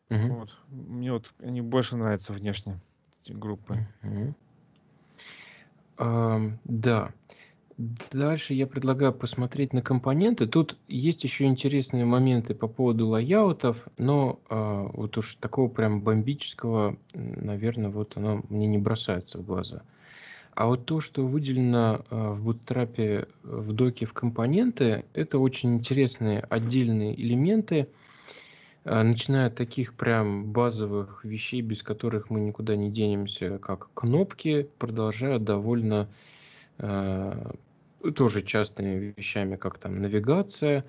[0.10, 0.28] Угу.
[0.34, 0.58] Вот.
[0.70, 2.80] Мне вот они больше нравятся внешне,
[3.24, 3.88] эти группы.
[4.04, 4.36] Угу.
[5.98, 7.12] А, да.
[8.12, 10.48] Дальше я предлагаю посмотреть на компоненты.
[10.48, 16.98] Тут есть еще интересные моменты по поводу лайаутов, но э, вот уж такого прям бомбического,
[17.14, 19.84] наверное, вот оно мне не бросается в глаза.
[20.56, 26.42] А вот то, что выделено э, в Bootstrap в доке в компоненты, это очень интересные
[26.42, 27.88] отдельные элементы,
[28.84, 34.68] э, начиная от таких прям базовых вещей, без которых мы никуда не денемся, как кнопки,
[34.80, 36.10] продолжая довольно
[38.16, 40.86] тоже частыми вещами, как там навигация,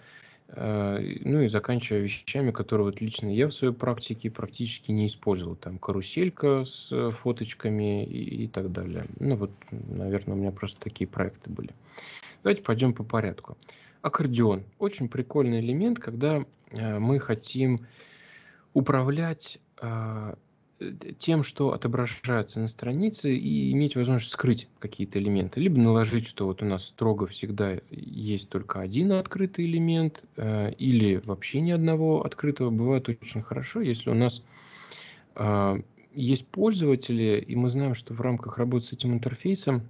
[0.49, 5.57] э, ну и заканчивая вещами, которые вот лично я в своей практике практически не использовал.
[5.57, 9.07] Там каруселька с фоточками и, и так далее.
[9.19, 11.71] Ну вот, наверное, у меня просто такие проекты были.
[12.43, 13.57] Давайте пойдем по порядку.
[14.03, 14.65] Аккордеон.
[14.79, 17.87] Очень прикольный элемент, когда э, мы хотим
[18.73, 20.35] управлять э,
[21.19, 25.61] тем, что отображается на странице, и иметь возможность скрыть какие-то элементы.
[25.61, 31.21] Либо наложить, что вот у нас строго всегда есть только один открытый элемент, э, или
[31.25, 32.71] вообще ни одного открытого.
[32.71, 34.43] Бывает очень хорошо, если у нас
[35.37, 35.83] э,
[36.15, 39.83] есть пользователи, и мы знаем, что в рамках работы с этим интерфейсом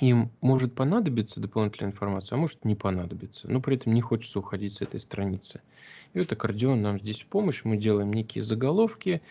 [0.00, 4.72] им может понадобиться дополнительная информация, а может не понадобиться, но при этом не хочется уходить
[4.72, 5.60] с этой страницы.
[6.14, 7.62] И вот аккордеон нам здесь в помощь.
[7.64, 9.22] Мы делаем некие заголовки.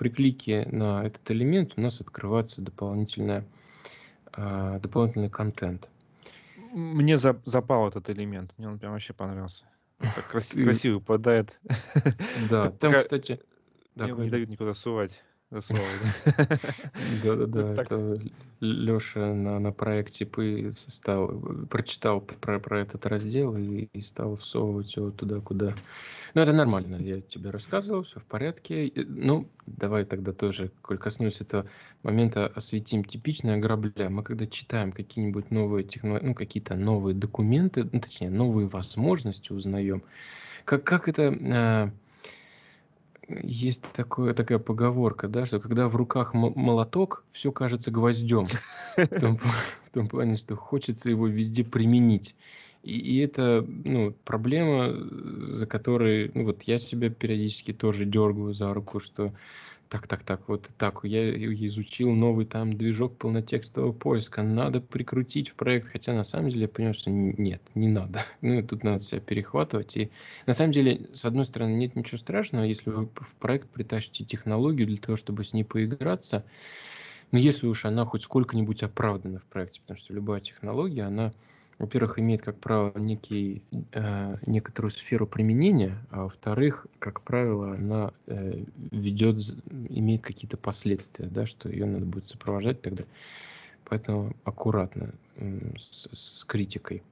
[0.00, 3.44] При клике на этот элемент у нас открывается дополнительная,
[4.32, 5.90] э, дополнительный контент.
[6.72, 8.54] Мне за, запал этот элемент.
[8.56, 9.66] Мне он прям вообще понравился.
[9.98, 11.60] Так красиво, красиво попадает.
[12.48, 13.40] Да, там, кстати...
[13.94, 15.22] не дают никуда сувать.
[17.24, 18.20] Да-да-да, это
[18.60, 20.28] Леша на, на проекте
[20.70, 21.28] стал,
[21.68, 25.74] прочитал про, про этот раздел и, и стал всовывать его туда, куда.
[26.34, 28.92] Ну, это нормально, я тебе рассказывал, все в порядке.
[28.94, 31.66] Ну, давай тогда тоже, коль коснусь этого
[32.04, 34.08] момента, осветим типичное грабля.
[34.08, 40.04] Мы когда читаем какие-нибудь новые технологии, ну, какие-то новые документы, ну, точнее, новые возможности узнаем,
[40.64, 41.22] как, как это...
[41.22, 41.90] Э,
[43.42, 48.46] есть такое, такая поговорка, да, что когда в руках молоток, все кажется гвоздем.
[48.96, 49.38] В том,
[49.84, 52.34] в том плане, что хочется его везде применить.
[52.82, 54.92] И, и это ну, проблема,
[55.52, 59.32] за которой ну, вот я себя периодически тоже дергаю за руку, что
[59.90, 61.34] так, так, так, вот так, я
[61.66, 66.68] изучил новый там движок полнотекстового поиска, надо прикрутить в проект, хотя на самом деле я
[66.68, 68.24] понял, что нет, не надо.
[68.40, 69.96] Ну, тут надо себя перехватывать.
[69.96, 70.10] И
[70.46, 74.86] на самом деле, с одной стороны, нет ничего страшного, если вы в проект притащите технологию
[74.86, 76.44] для того, чтобы с ней поиграться,
[77.32, 81.32] но если уж она хоть сколько-нибудь оправдана в проекте, потому что любая технология, она
[81.80, 83.62] во-первых, имеет, как правило, некий,
[83.92, 89.36] э, некоторую сферу применения, а во-вторых, как правило, она э, ведет,
[89.88, 93.04] имеет какие-то последствия, да, что ее надо будет сопровождать тогда.
[93.86, 97.02] Поэтому аккуратно э, с, с критикой.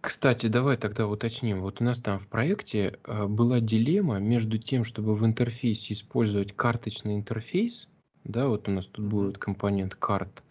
[0.00, 1.60] Кстати, давай тогда уточним.
[1.60, 6.56] Вот у нас там в проекте э, была дилемма между тем, чтобы в интерфейсе использовать
[6.56, 7.88] карточный интерфейс,
[8.24, 10.42] да, вот у нас тут будет компонент карт,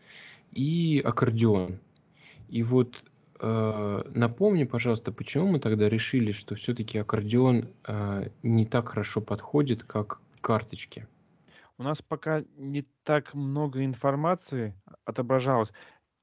[0.51, 1.79] и аккордеон.
[2.49, 3.03] И вот
[3.39, 9.83] э, напомни, пожалуйста, почему мы тогда решили, что все-таки аккордеон э, не так хорошо подходит,
[9.83, 11.07] как карточки?
[11.77, 14.73] У нас пока не так много информации
[15.03, 15.73] отображалось.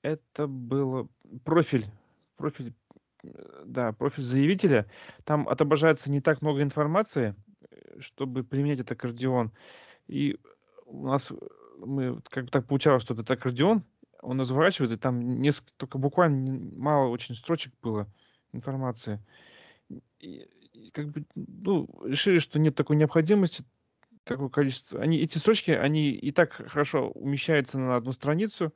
[0.03, 1.11] Это был
[1.45, 1.87] профиль,
[2.37, 2.75] профиль,
[3.23, 4.87] э, да, профиль заявителя.
[5.25, 9.53] Там отображается не так много информации, э, чтобы применять этот аккордеон.
[10.07, 10.39] И
[10.87, 11.35] у нас э,
[11.79, 13.85] мы как бы так получалось, что этот аккордеон
[14.23, 18.07] он разворачивает, и там несколько, только буквально мало очень строчек было
[18.53, 19.21] информации.
[20.21, 23.65] И, и как бы, ну, решили, что нет такой необходимости,
[24.25, 25.01] такое количество.
[25.01, 28.73] Они, эти строчки, они и так хорошо умещаются на одну страницу,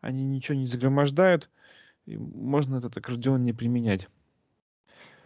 [0.00, 1.50] они ничего не загромождают,
[2.06, 4.08] и можно этот аккордеон не применять.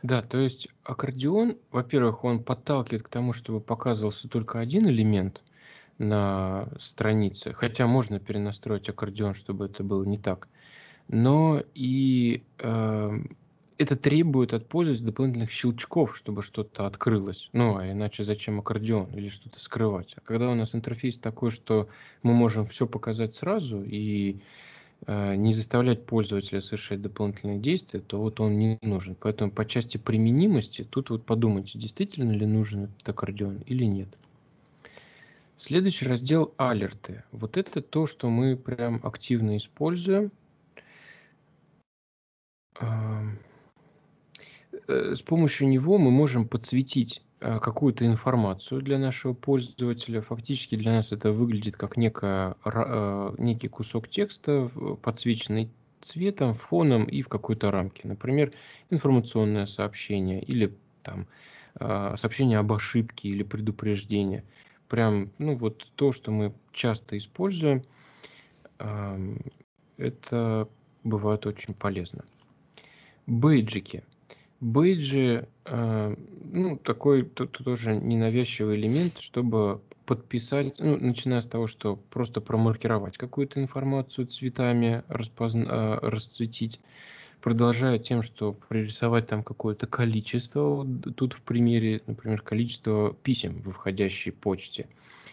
[0.03, 5.43] Да, то есть аккордеон, во-первых, он подталкивает к тому, чтобы показывался только один элемент–
[5.99, 7.53] на странице.
[7.53, 10.49] Хотя можно перенастроить аккордеон, чтобы это было не так.
[11.09, 13.19] Но и э,
[13.79, 17.49] это требует от пользователя дополнительных щелчков, чтобы что-то открылось.
[17.53, 20.15] Ну, а иначе зачем аккордеон или что-то скрывать?
[20.17, 21.89] А когда у нас интерфейс такой, что
[22.23, 24.39] мы можем все показать сразу и
[25.07, 29.17] э, не заставлять пользователя совершать дополнительные действия, то вот он не нужен.
[29.19, 34.09] Поэтому по части применимости тут вот подумайте, действительно ли нужен этот аккордеон или нет.
[35.57, 37.23] Следующий раздел алерты.
[37.31, 40.33] Вот это то, что мы прям активно используем.
[44.89, 50.23] Э, с помощью него мы можем подсветить э, какую-то информацию для нашего пользователя.
[50.23, 54.69] Фактически для нас это выглядит как некая, э, некий кусок текста,
[55.03, 58.09] подсвеченный цветом, фоном и в какой-то рамке.
[58.09, 58.53] Например,
[58.91, 61.27] информационное сообщение или там,
[62.17, 64.45] сообщение об ошибке или предупреждение
[64.89, 67.85] прям, ну вот то, что мы часто используем,
[69.97, 70.69] это
[71.05, 72.25] бывает очень полезно.
[73.27, 74.05] Бейджики.
[74.61, 76.15] Бейджи, а,
[76.53, 83.61] ну, такой тоже ненавязчивый элемент, чтобы подписать, ну, начиная с того, что просто промаркировать какую-то
[83.61, 86.81] информацию цветами, распозна, а, расцветить,
[87.45, 94.33] продолжая тем, что прорисовать там какое-то количество, тут в примере, например, количество писем в входящей
[94.33, 94.89] почте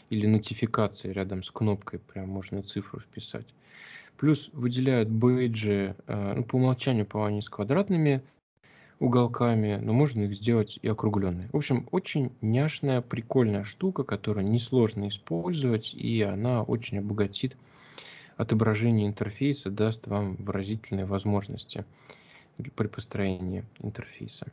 [0.09, 3.47] или нотификации рядом с кнопкой, прям можно цифру вписать.
[4.17, 8.21] Плюс выделяют бейджи, э, ну, по умолчанию, по они с квадратными
[8.99, 11.47] уголками, но можно их сделать и округленные.
[11.53, 17.55] В общем, очень няшная, прикольная штука, которую несложно использовать, и она очень обогатит
[18.37, 21.85] отображение интерфейса даст вам выразительные возможности
[22.75, 24.47] при построении интерфейса.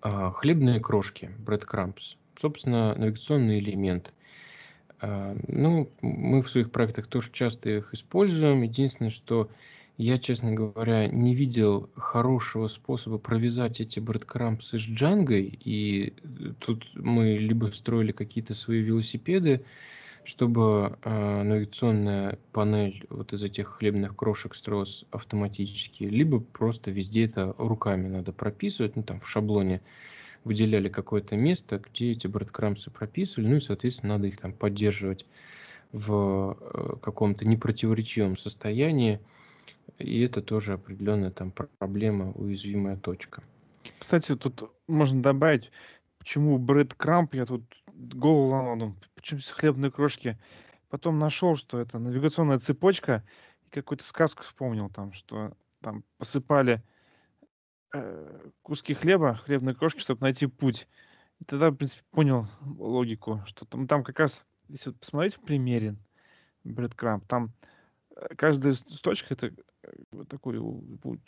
[0.00, 4.12] А, хлебные крошки, breadcrumbs, собственно, навигационный элемент.
[5.00, 8.62] А, ну, мы в своих проектах тоже часто их используем.
[8.62, 9.50] Единственное, что
[9.98, 15.58] я, честно говоря, не видел хорошего способа провязать эти breadcrumbs с джангой.
[15.64, 16.12] И
[16.58, 19.64] тут мы либо строили какие-то свои велосипеды,
[20.26, 27.54] чтобы э, навигационная панель вот из этих хлебных крошек строилась автоматически, либо просто везде это
[27.58, 29.80] руками надо прописывать, ну там в шаблоне
[30.42, 35.26] выделяли какое-то место, где эти брэдкрамсы прописывали, ну и, соответственно, надо их там поддерживать
[35.92, 39.20] в э, каком-то непротиворечивом состоянии,
[39.98, 43.44] и это тоже определенная там проблема, уязвимая точка.
[44.00, 45.70] Кстати, тут можно добавить,
[46.18, 47.62] почему брэдкрамп, я тут
[47.94, 48.94] голову ломал,
[49.26, 50.38] почему хлебные крошки.
[50.88, 53.24] Потом нашел, что это навигационная цепочка,
[53.66, 56.82] и какую-то сказку вспомнил там, что там посыпали
[57.92, 60.86] э, куски хлеба, хлебные крошки, чтобы найти путь.
[61.40, 62.46] И тогда, в принципе, понял
[62.78, 65.96] логику, что там, там как раз, если вот посмотреть в примере
[66.64, 67.52] Breadcrumb, там
[68.14, 70.60] э, каждая строчка это э, вот такой,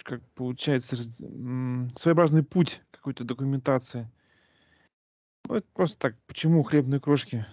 [0.04, 4.08] как получается, своеобразный путь какой-то документации.
[5.48, 7.44] Ну, это просто так, почему хлебные крошки,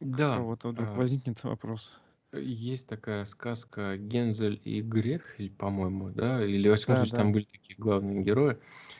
[0.00, 1.90] да, кого-то вдруг а, возникнет вопрос.
[2.34, 7.44] Есть такая сказка Гензель и Гретхель, по-моему, да, или, во всяком Да, случае, там были
[7.50, 8.58] такие главные герои.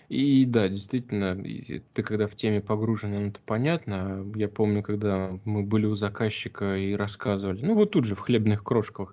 [0.09, 1.37] И да, действительно,
[1.93, 4.25] ты когда в теме погружен, ну, это понятно.
[4.35, 8.65] Я помню, когда мы были у заказчика и рассказывали, ну, вот тут же, в хлебных
[8.65, 9.13] крошках,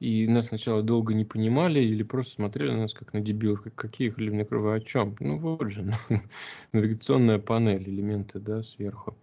[0.00, 3.74] и нас сначала долго не понимали или просто смотрели на нас как на дебилов, как,
[3.76, 5.16] какие хлебные крошки, о чем?
[5.20, 5.94] Ну, вот же,
[6.72, 9.16] навигационная панель, элементы, да, сверху.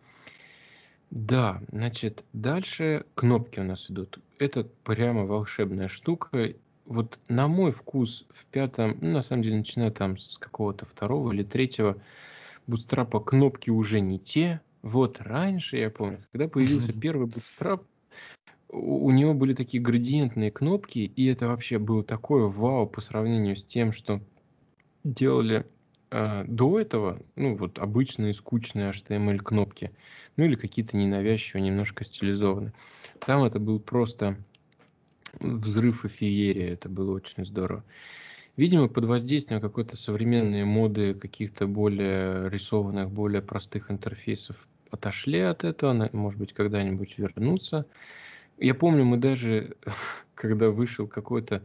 [1.14, 4.18] Да, значит, дальше кнопки у нас идут.
[4.40, 6.56] Это прямо волшебная штука.
[6.86, 11.32] Вот на мой вкус в пятом, ну, на самом деле, начиная там с какого-то второго
[11.32, 12.02] или третьего
[12.66, 14.60] бутстрапа, кнопки уже не те.
[14.82, 17.84] Вот раньше, я помню, когда появился первый бутстрап,
[18.70, 23.56] у, у него были такие градиентные кнопки, и это вообще было такое вау по сравнению
[23.56, 24.20] с тем, что
[25.04, 25.68] делали
[26.16, 29.92] а, до этого, ну, вот обычные скучные HTML-кнопки,
[30.38, 32.72] ну, или какие-то ненавязчивые, немножко стилизованные.
[33.20, 34.38] Там это был просто
[35.40, 37.84] взрыв и феерия, это было очень здорово.
[38.58, 46.12] Видимо, под воздействием какой-то современной моды каких-то более рисованных, более простых интерфейсов отошли от этого,
[46.14, 47.88] может быть, когда-нибудь вернутся.
[48.60, 49.78] Я помню, мы даже,
[50.36, 51.64] когда вышел какой-то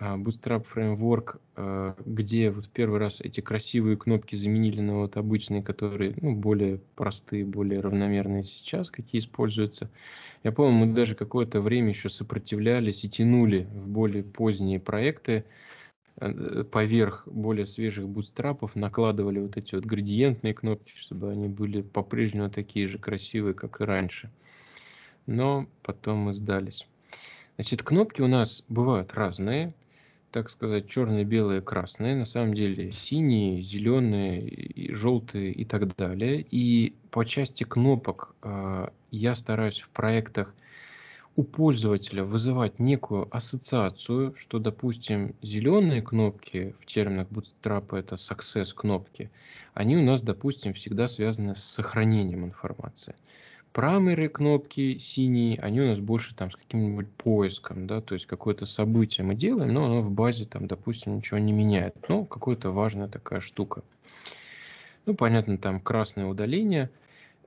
[0.00, 6.14] Bootstrap Framework, а, где вот первый раз эти красивые кнопки заменили на вот обычные, которые
[6.20, 9.90] ну, более простые, более равномерные сейчас, какие используются.
[10.42, 15.44] Я помню, мы даже какое-то время еще сопротивлялись и тянули в более поздние проекты
[16.16, 22.50] а, поверх более свежих бутстрапов накладывали вот эти вот градиентные кнопки, чтобы они были по-прежнему
[22.50, 24.30] такие же красивые, как и раньше.
[25.26, 26.86] Но потом мы сдались.
[27.56, 29.74] Значит, кнопки у нас бывают разные
[30.32, 36.44] так сказать, черные, белые, красные, на самом деле синие, зеленые, желтые и так далее.
[36.50, 40.54] И по части кнопок э, я стараюсь в проектах
[41.36, 49.30] у пользователя вызывать некую ассоциацию, что, допустим, зеленые кнопки в терминах Bootstrap это success кнопки,
[49.74, 53.14] они у нас, допустим, всегда связаны с сохранением информации.
[53.74, 58.66] Primary кнопки синие, они у нас больше там с каким-нибудь поиском, да, то есть какое-то
[58.66, 61.94] событие мы делаем, но оно в базе там, допустим, ничего не меняет.
[62.08, 63.82] Ну, какая-то важная такая штука.
[65.06, 66.90] Ну, понятно, там красное удаление.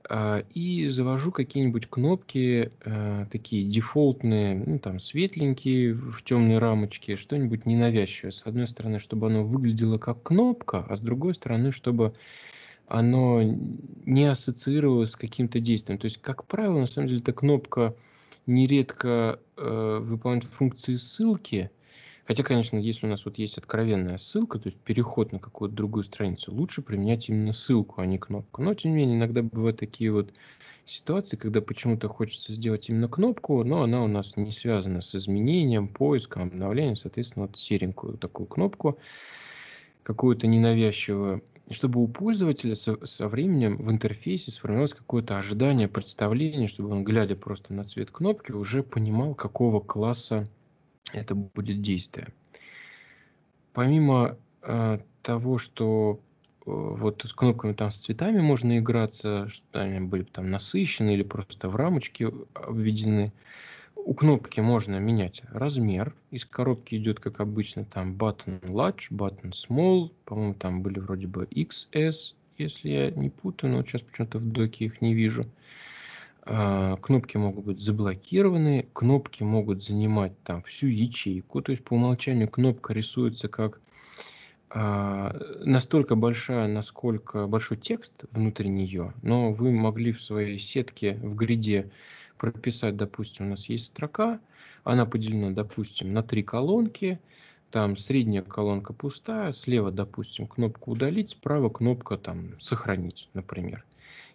[0.08, 7.66] Э, и завожу какие-нибудь кнопки э, такие дефолтные, ну, там светленькие в темной рамочке, что-нибудь
[7.66, 8.32] ненавязчивое.
[8.32, 12.14] С одной стороны, чтобы оно выглядело как кнопка, а с другой стороны, чтобы
[12.86, 13.42] оно
[14.04, 15.98] не ассоциировалось с каким-то действием.
[15.98, 17.94] То есть, как правило, на самом деле, эта кнопка
[18.46, 21.70] нередко э, выполняет функции ссылки.
[22.26, 26.02] Хотя, конечно, если у нас вот есть откровенная ссылка, то есть переход на какую-то другую
[26.02, 28.62] страницу, лучше применять именно ссылку, а не кнопку.
[28.62, 30.32] Но, тем не менее, иногда бывают такие вот
[30.84, 35.86] ситуации, когда почему-то хочется сделать именно кнопку, но она у нас не связана с изменением,
[35.86, 36.96] поиском, обновлением.
[36.96, 38.98] Соответственно, вот серенькую такую кнопку,
[40.02, 46.90] какую-то ненавязчивую чтобы у пользователя со, со временем в интерфейсе сформировалось какое-то ожидание, представление, чтобы
[46.90, 50.48] он, глядя просто на цвет кнопки, уже понимал, какого класса
[51.12, 52.28] это будет действие.
[53.72, 60.00] Помимо э, того, что э, вот с кнопками там с цветами можно играться, что они
[60.00, 63.32] были там насыщены или просто в рамочке обведены,
[64.06, 66.14] у кнопки можно менять размер.
[66.30, 70.12] Из коробки идет, как обычно, там button large, button small.
[70.24, 74.84] По-моему, там были вроде бы XS, если я не путаю, но сейчас почему-то в доке
[74.84, 75.46] их не вижу.
[76.42, 82.48] А, кнопки могут быть заблокированы, кнопки могут занимать там всю ячейку, то есть по умолчанию
[82.48, 83.80] кнопка рисуется как
[84.70, 91.34] а, настолько большая, насколько большой текст внутри нее, но вы могли в своей сетке в
[91.34, 91.90] гриде
[92.36, 94.40] прописать, допустим, у нас есть строка,
[94.84, 97.18] она поделена, допустим, на три колонки,
[97.70, 103.84] там средняя колонка пустая, слева, допустим, кнопка удалить, справа кнопка там сохранить, например.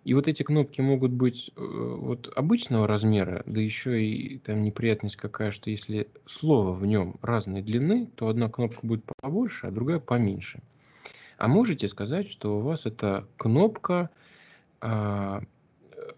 [0.03, 5.15] И вот эти кнопки могут быть э, вот обычного размера, да еще и там неприятность
[5.15, 9.99] какая, что если слово в нем разной длины, то одна кнопка будет побольше, а другая
[9.99, 10.61] поменьше.
[11.37, 14.09] А можете сказать, что у вас эта кнопка
[14.81, 15.43] а,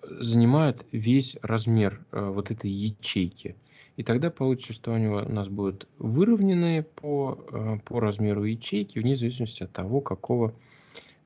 [0.03, 3.55] занимает весь размер а, вот этой ячейки.
[3.95, 9.15] И тогда получится, что они у нас будут выровненные по, а, по размеру ячейки, вне
[9.15, 10.53] зависимости от того, какого,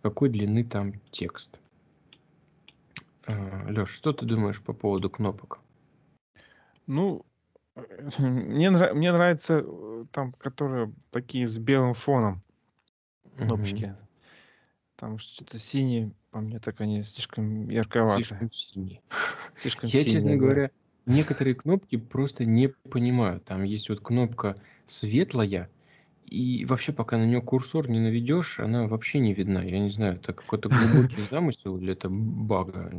[0.01, 1.59] какой длины там текст.
[3.27, 5.59] Леш, что ты думаешь по поводу кнопок?
[6.87, 7.25] Ну,
[8.17, 12.41] мне, нрав- мне нравятся э, там, которые такие с белым фоном
[13.37, 13.85] кнопочки.
[13.85, 13.97] Мгм.
[14.95, 18.23] Там что-то синие, по мне так они слишком ярковатые.
[18.23, 19.01] Слишком синие.
[19.55, 20.37] Слишком Я, честно да.
[20.37, 20.71] говоря,
[21.07, 23.39] некоторые кнопки просто не понимаю.
[23.41, 25.67] Там есть вот кнопка светлая,
[26.27, 29.63] и вообще, пока на нее курсор не наведешь, она вообще не видна.
[29.63, 32.91] Я не знаю, это какой-то глубокий замысел или это бага.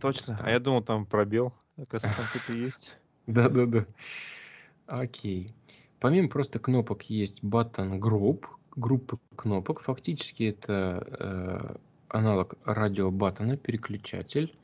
[0.00, 0.38] Точно.
[0.42, 1.52] А я думал, там пробел.
[1.76, 2.96] Оказывается, там кто-то есть.
[3.26, 3.84] Да-да-да.
[4.86, 5.52] Окей.
[6.00, 9.82] Помимо просто кнопок есть button group, группы кнопок.
[9.82, 11.76] Фактически это э,
[12.08, 14.54] аналог радиобаттона, переключатель.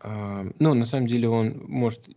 [0.00, 2.08] А, ну, на самом деле он может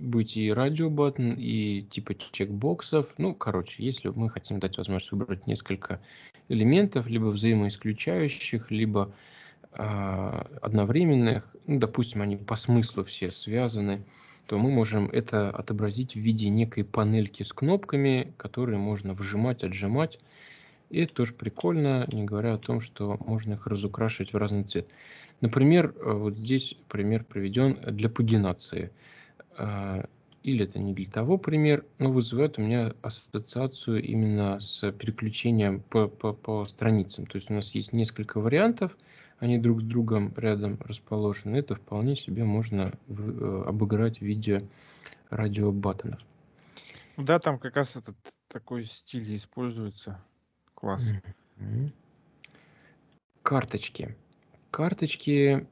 [0.00, 3.06] быть и радиобаттон, и типа чекбоксов.
[3.18, 6.00] Ну, короче, если мы хотим дать возможность выбрать несколько
[6.48, 9.14] элементов, либо взаимоисключающих, либо
[9.72, 14.04] а, одновременных, ну, допустим, они по смыслу все связаны,
[14.46, 20.18] то мы можем это отобразить в виде некой панельки с кнопками, которые можно вжимать, отжимать.
[20.90, 24.86] И это тоже прикольно, не говоря о том, что можно их разукрашивать в разный цвет.
[25.40, 28.90] Например, э, вот здесь пример приведен для пагинации.
[29.56, 30.04] А,
[30.42, 36.08] или это не для того пример, но вызывает у меня ассоциацию именно с переключением по,
[36.08, 37.26] по, по страницам.
[37.26, 38.96] То есть у нас есть несколько вариантов,
[39.38, 41.56] они друг с другом рядом расположены.
[41.56, 44.66] Это вполне себе можно в, э, обыграть в виде
[45.28, 46.20] радиобаттонов.
[47.16, 48.16] Да, там как раз этот
[48.48, 50.22] такой стиль используется.
[50.80, 51.04] Класс.
[53.42, 54.16] Карточки.
[54.70, 55.66] Карточки.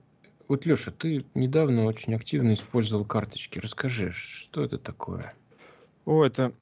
[0.48, 3.58] Вот, Леша, ты недавно очень активно использовал карточки.
[3.58, 5.34] Расскажи, что это такое?
[6.04, 6.52] О, это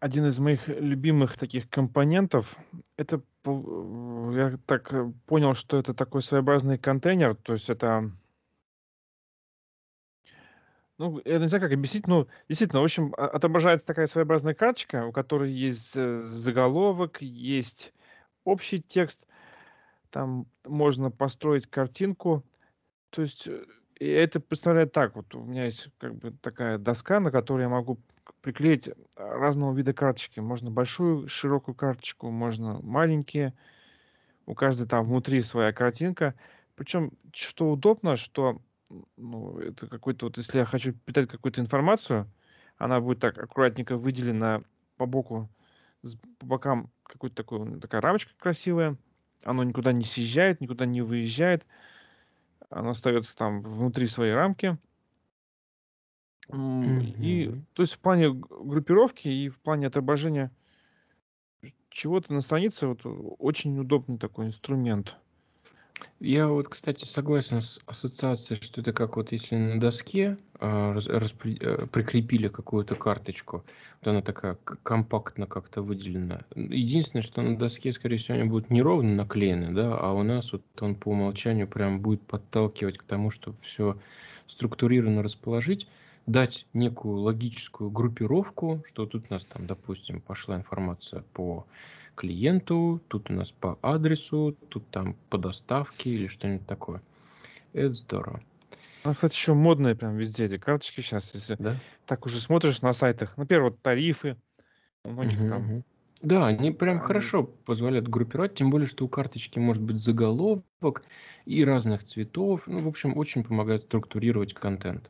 [0.00, 2.56] один из моих любимых таких компонентов.
[2.96, 8.10] Это я так э, понял, что это такой своеобразный контейнер, то есть это
[10.98, 15.12] ну, я не знаю, как объяснить, но действительно, в общем, отображается такая своеобразная карточка, у
[15.12, 17.92] которой есть э, заголовок, есть
[18.44, 19.26] общий текст,
[20.10, 22.44] там можно построить картинку.
[23.10, 23.64] То есть э,
[24.00, 27.98] это представляет так, вот у меня есть как бы такая доска, на которой я могу
[28.40, 30.40] приклеить разного вида карточки.
[30.40, 33.52] Можно большую, широкую карточку, можно маленькие.
[34.46, 36.34] У каждой там внутри своя картинка.
[36.74, 38.60] Причем, что удобно, что
[39.16, 42.30] ну, это какой-то вот, если я хочу питать какую-то информацию,
[42.78, 44.62] она будет так аккуратненько выделена
[44.96, 45.48] по боку,
[46.38, 48.96] по бокам какой-то такой, такая рамочка красивая.
[49.44, 51.66] Оно никуда не съезжает, никуда не выезжает.
[52.68, 54.76] Оно остается там внутри своей рамки.
[56.48, 60.52] И, то есть в плане группировки и в плане отображения
[61.88, 63.00] чего-то на странице вот
[63.38, 65.16] очень удобный такой инструмент.
[66.20, 71.58] Я вот, кстати, согласен с ассоциацией, что это как вот если на доске а, распри-
[71.60, 73.64] э, прикрепили какую-то карточку,
[74.00, 76.40] вот она такая компактно как-то выделена.
[76.54, 80.62] Единственное, что на доске, скорее всего, они будут неровно наклеены, да, а у нас вот
[80.80, 83.98] он по умолчанию прям будет подталкивать к тому, чтобы все
[84.46, 85.86] структурированно расположить,
[86.26, 91.66] дать некую логическую группировку, что тут у нас там, допустим, пошла информация по
[92.14, 97.02] клиенту, тут у нас по адресу, тут там по доставке или что-нибудь такое.
[97.72, 98.42] Это здорово.
[99.04, 101.76] Ну, кстати, еще модные прям везде эти карточки сейчас, если да?
[102.06, 103.36] так уже смотришь на сайтах.
[103.36, 104.36] Например, вот тарифы.
[105.04, 105.84] У многих угу, там.
[106.22, 111.04] Да, они прям хорошо позволяют группировать, тем более, что у карточки может быть заголовок
[111.44, 112.66] и разных цветов.
[112.66, 115.08] Ну, в общем, очень помогает структурировать контент.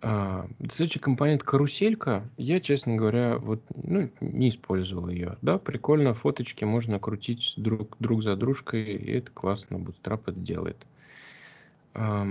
[0.00, 2.28] А, следующий компонент каруселька.
[2.36, 5.36] Я, честно говоря, вот, ну, не использовал ее.
[5.42, 10.86] Да, прикольно, фоточки можно крутить друг, друг за дружкой, и это классно, Bootstrap это делает.
[11.94, 12.26] А,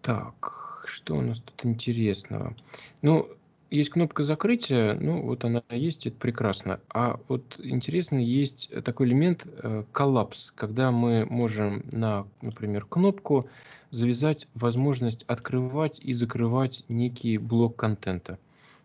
[0.00, 2.56] так, что у нас тут интересного?
[3.00, 3.28] Ну,
[3.72, 6.80] есть кнопка закрытия, ну вот она есть, это прекрасно.
[6.92, 13.48] А вот интересно, есть такой элемент э, коллапс, когда мы можем на, например, кнопку
[13.90, 18.38] завязать возможность открывать и закрывать некий блок контента.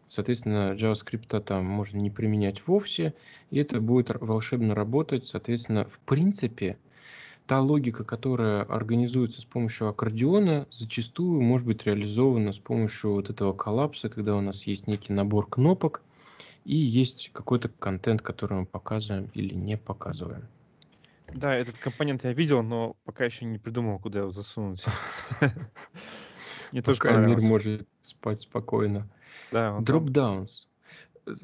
[0.07, 3.13] Соответственно, JavaScript там можно не применять вовсе,
[3.51, 5.25] и это будет волшебно работать.
[5.25, 6.77] Соответственно, в принципе,
[7.47, 13.53] та логика, которая организуется с помощью аккордеона, зачастую может быть реализована с помощью вот этого
[13.53, 16.01] коллапса, когда у нас есть некий набор кнопок,
[16.65, 20.45] и есть какой-то контент, который мы показываем или не показываем.
[21.33, 24.83] Да, этот компонент я видел, но пока еще не придумал, куда его засунуть.
[26.71, 29.07] Мне тоже Пока мир может спать спокойно.
[29.51, 29.81] Да.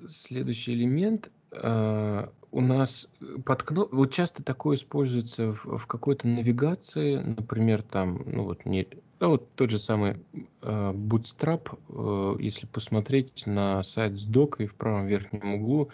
[0.07, 1.31] Следующий элемент
[1.61, 3.09] у нас
[3.45, 3.91] под кноп...
[3.91, 8.87] вот часто такое используется в, в какой-то навигации, например, там, ну вот не,
[9.23, 14.75] а вот тот же самый э, Bootstrap, э, если посмотреть на сайт с докой в
[14.75, 15.91] правом верхнем углу,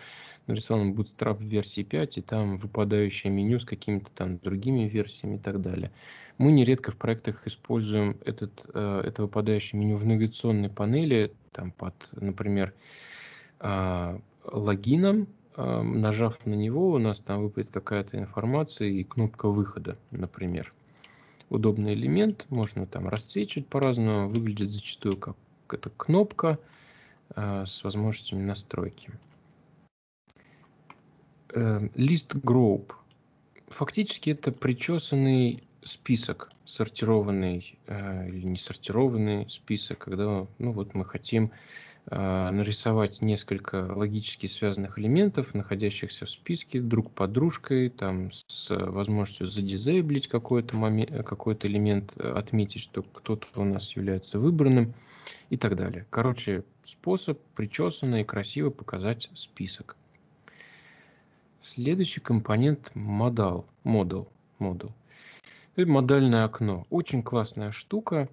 [0.48, 5.62] нарисован Bootstrap версии 5, и там выпадающее меню с какими-то там другими версиями и так
[5.62, 5.92] далее.
[6.40, 11.94] Мы нередко в проектах используем этот, э, это выпадающее меню в навигационной панели, там под,
[12.14, 12.74] например,
[13.60, 14.20] э,
[14.52, 20.74] логином, э, нажав на него, у нас там выпадет какая-то информация и кнопка выхода, например.
[21.50, 25.36] Удобный элемент, можно там расцвечивать по-разному, выглядит зачастую как
[25.70, 26.60] эта кнопка
[27.36, 29.12] э, с возможностями настройки.
[31.54, 32.92] Э, лист group.
[33.68, 41.46] Фактически это причесанный список, сортированный э, или не сортированный список, когда ну вот мы хотим
[41.46, 41.50] э,
[42.12, 50.28] нарисовать несколько логически связанных элементов, находящихся в списке друг под дружкой, там с возможностью задизейблить
[50.28, 54.94] какой-то момент, какой-то элемент, отметить, что кто-то у нас является выбранным
[55.50, 56.06] и так далее.
[56.10, 59.96] Короче, способ причесанно и красиво показать список.
[61.62, 64.92] Следующий компонент модал, модул, модул.
[65.76, 66.88] И модальное окно.
[66.90, 68.28] Очень классная штука.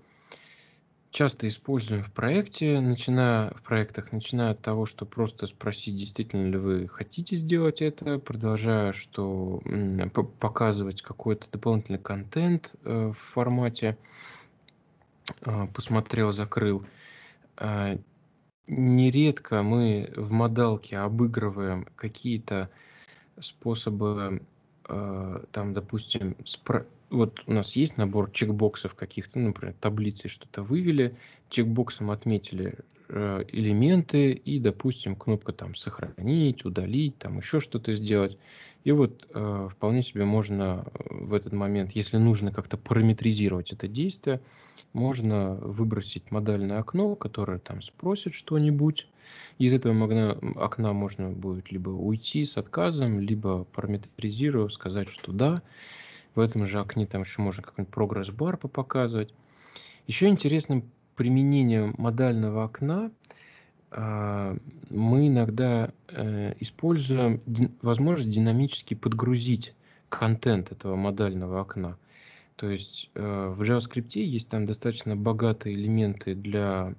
[1.16, 6.58] Часто используем в проекте, начиная в проектах, начиная от того, что просто спросить, действительно ли
[6.58, 9.62] вы хотите сделать это, продолжая, что
[10.38, 13.96] показывать какой-то дополнительный контент э, в формате
[15.40, 16.84] э, посмотрел, закрыл.
[17.56, 17.96] Э,
[18.66, 22.68] нередко мы в модалке обыгрываем какие-то
[23.40, 24.42] способы,
[24.84, 31.16] там, допустим, спро вот у нас есть набор чекбоксов каких-то, ну, например, таблицы что-то вывели,
[31.48, 32.78] чекбоксом отметили
[33.08, 38.38] э, элементы и, допустим, кнопка там сохранить, удалить, там еще что-то сделать.
[38.84, 44.40] И вот э, вполне себе можно в этот момент, если нужно как-то параметризировать это действие,
[44.92, 49.08] можно выбросить модальное окно, которое там спросит что-нибудь.
[49.58, 55.62] Из этого окна, окна можно будет либо уйти с отказом, либо параметризировав, сказать, что да,
[56.36, 59.34] в этом же окне там еще можно какой-нибудь прогресс-бар показывать.
[60.06, 60.84] Еще интересным
[61.16, 63.10] применением модального окна
[63.90, 64.58] э,
[64.90, 67.40] мы иногда э, используем
[67.82, 69.74] возможность динамически подгрузить
[70.08, 71.96] контент этого модального окна.
[72.56, 76.94] То есть э, в JavaScript есть там достаточно богатые элементы для...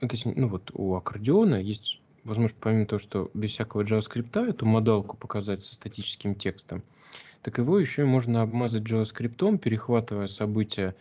[0.00, 5.16] Точнее, ну вот у аккордеона есть возможность, помимо того, что без всякого JavaScript эту модалку
[5.16, 6.82] показать со статическим текстом,
[7.42, 10.94] так его еще можно обмазать JavaScript, перехватывая события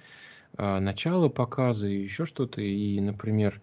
[0.57, 2.61] э, начала показа и еще что-то.
[2.61, 3.61] И, например,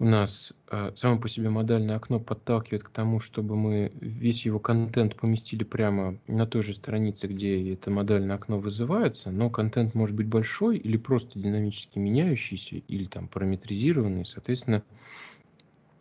[0.00, 4.60] у нас э, само по себе модальное окно подталкивает к тому, чтобы мы весь его
[4.60, 10.14] контент поместили прямо на той же странице, где это модальное окно вызывается, но контент может
[10.14, 14.24] быть большой или просто динамически меняющийся, или там параметризированный.
[14.24, 14.84] Соответственно,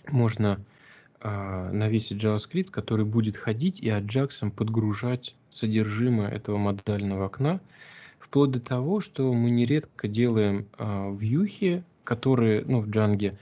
[0.08, 0.64] можно
[1.22, 7.60] навесить JavaScript, который будет ходить и Ajax подгружать содержимое этого модального окна,
[8.20, 13.36] вплоть до того, что мы нередко делаем э, вьюхи, которые, ну, в Django,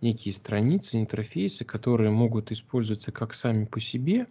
[0.00, 4.26] некие страницы, интерфейсы, которые могут использоваться как сами по себе,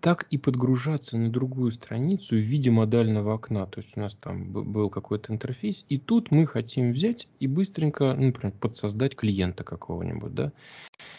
[0.00, 3.66] так и подгружаться на другую страницу в виде модального окна.
[3.66, 8.14] То есть у нас там был какой-то интерфейс, и тут мы хотим взять и быстренько,
[8.14, 10.52] ну, например, подсоздать клиента какого-нибудь, да.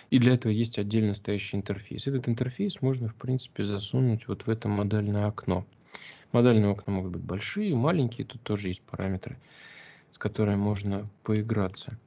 [0.09, 2.07] И для этого есть отдельно стоящий интерфейс.
[2.07, 5.65] Этот интерфейс можно, в принципе, засунуть вот в это модальное окно.
[6.31, 9.37] Модальные окна могут быть большие, маленькие, тут тоже есть параметры,
[10.11, 11.97] с которыми можно поиграться.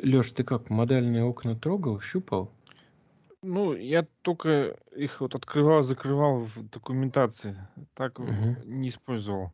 [0.00, 2.50] Леш, ты как, модальные окна трогал, щупал?
[3.42, 7.56] Ну, я только их вот открывал, закрывал в документации.
[7.94, 8.56] Так угу.
[8.64, 9.52] не использовал.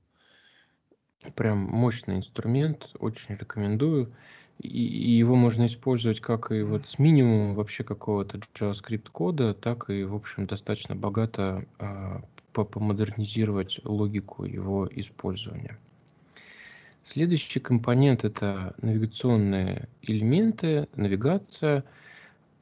[1.35, 4.15] Прям мощный инструмент, очень рекомендую
[4.61, 10.05] и его можно использовать как и вот с минимумом вообще какого-то JavaScript кода, так и,
[10.05, 12.21] в общем, достаточно богато э,
[12.53, 15.79] помодернизировать логику его использования.
[17.05, 21.85] Следующий компонент это навигационные элементы, навигация.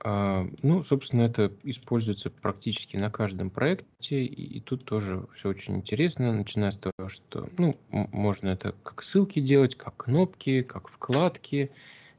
[0.01, 6.33] А, ну, собственно, это используется практически на каждом проекте, и, тут тоже все очень интересно,
[6.33, 11.71] начиная с того, что, ну, можно это как ссылки делать, как кнопки, как вкладки,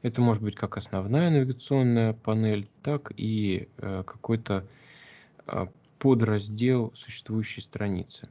[0.02, 4.66] это может быть как основная навигационная панель, так и э, какой-то
[5.46, 5.66] э,
[5.98, 8.28] подраздел существующей страницы.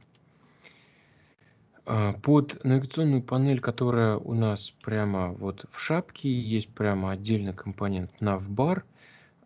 [1.86, 8.12] А, под навигационную панель, которая у нас прямо вот в шапке, есть прямо отдельный компонент
[8.20, 8.82] navbar,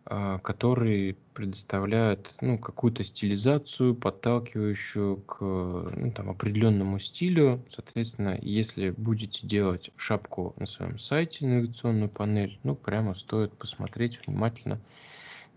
[0.07, 7.63] а, который предоставляет ну, какую-то стилизацию, подталкивающую к ну, там, определенному стилю.
[7.73, 14.79] Соответственно, если будете делать шапку на своем сайте, навигационную панель, ну, прямо стоит посмотреть внимательно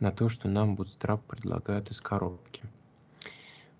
[0.00, 2.62] на то, что нам Bootstrap предлагает из коробки.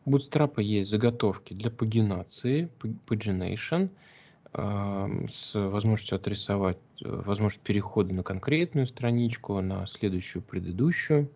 [0.04, 2.68] У Bootstrap есть заготовки для пагинации,
[3.06, 3.88] pagination,
[4.54, 11.30] с возможностью отрисовать, э, возможность перехода на конкретную страничку, на следующую предыдущую.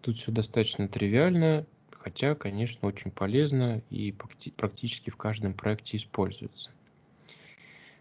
[0.00, 4.14] Тут все достаточно тривиально, хотя, конечно, очень полезно и
[4.56, 6.70] практически в каждом проекте используется.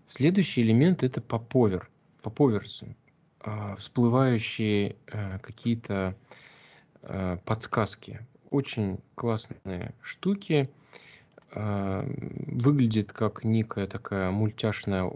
[0.05, 1.89] Следующий элемент это поповер,
[2.21, 2.95] поповерсы,
[3.39, 6.15] а, всплывающие э, какие-то
[7.01, 8.19] э, подсказки.
[8.51, 10.69] Очень классные штуки.
[11.57, 12.05] А,
[12.47, 15.09] выглядит как некая такая мультяшная,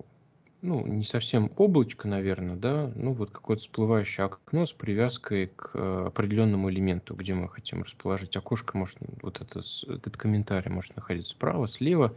[0.62, 6.06] ну, не совсем облачко, наверное, да, ну, вот какое-то всплывающее окно с привязкой к э,
[6.08, 11.68] определенному элементу, где мы хотим расположить окошко, может, вот это, этот комментарий может находиться справа,
[11.68, 12.16] слева.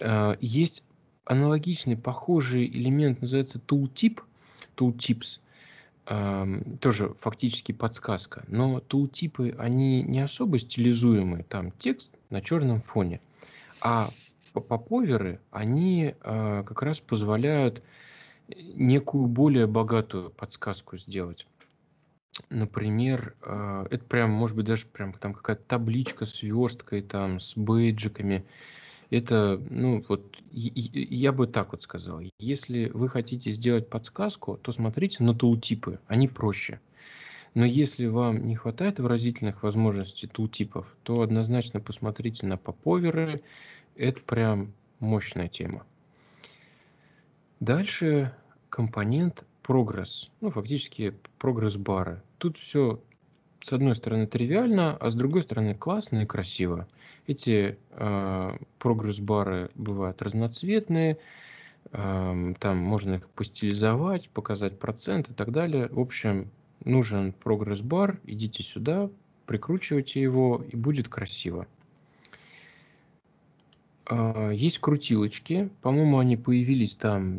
[0.00, 0.82] А, есть
[1.24, 4.20] аналогичный, похожий элемент, называется tooltip,
[4.76, 5.38] tooltips,
[6.04, 13.20] тоже фактически подсказка, но тултипы, они не особо стилизуемые, там текст на черном фоне,
[13.80, 14.10] а
[14.52, 17.82] поповеры, они э, как раз позволяют
[18.48, 21.46] некую более богатую подсказку сделать.
[22.50, 27.56] Например, э, это прям, может быть, даже прям там какая-то табличка с версткой, там, с
[27.56, 28.44] бейджиками,
[29.12, 32.20] это, ну, вот я бы так вот сказал.
[32.38, 36.80] Если вы хотите сделать подсказку, то смотрите на тултипы, они проще.
[37.54, 43.42] Но если вам не хватает выразительных возможностей тултипов, то однозначно посмотрите на поповеры.
[43.96, 45.84] Это прям мощная тема.
[47.60, 48.34] Дальше
[48.70, 50.30] компонент прогресс.
[50.40, 52.22] Ну, фактически прогресс-бары.
[52.38, 53.02] Тут все
[53.62, 56.88] с одной стороны тривиально, а с другой стороны классно и красиво.
[57.26, 61.18] Эти э, прогресс-бары бывают разноцветные,
[61.92, 65.88] э, там можно их постилизовать, показать процент и так далее.
[65.88, 66.50] В общем,
[66.84, 69.08] нужен прогресс-бар, идите сюда,
[69.46, 71.66] прикручивайте его и будет красиво.
[74.14, 75.70] А, есть крутилочки.
[75.80, 77.38] По-моему, они появились там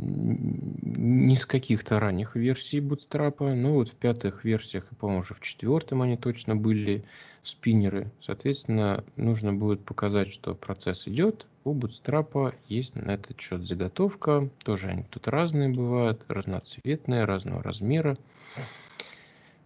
[0.82, 5.40] не с каких-то ранних версий Bootstrap, но вот в пятых версиях, и, по-моему, уже в
[5.40, 7.04] четвертом они точно были
[7.44, 8.12] спиннеры.
[8.22, 11.46] Соответственно, нужно будет показать, что процесс идет.
[11.64, 14.50] У Bootstrap есть на этот счет заготовка.
[14.66, 18.18] Тоже они тут разные бывают, разноцветные, разного размера.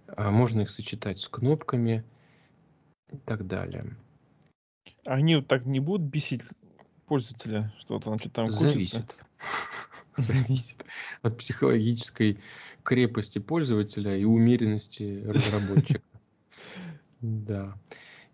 [0.07, 2.03] А, можно их сочетать с кнопками
[3.13, 3.95] и так далее.
[5.05, 6.41] Они вот так не будут бесить
[7.07, 9.15] пользователя, что-то что-то там Зависит.
[10.17, 10.83] Зависит
[11.21, 12.39] от психологической
[12.83, 16.01] крепости пользователя и умеренности разработчика.
[17.21, 17.77] Да.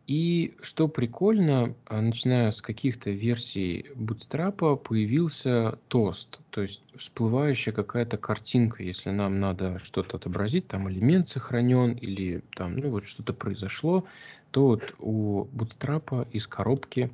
[0.06, 8.18] И что прикольно, а, начиная с каких-то версий Bootstrap появился тост, то есть всплывающая какая-то
[8.18, 14.04] картинка, если нам надо что-то отобразить, там элемент сохранен или там ну вот что-то произошло,
[14.52, 17.10] то вот у Bootstrap из коробки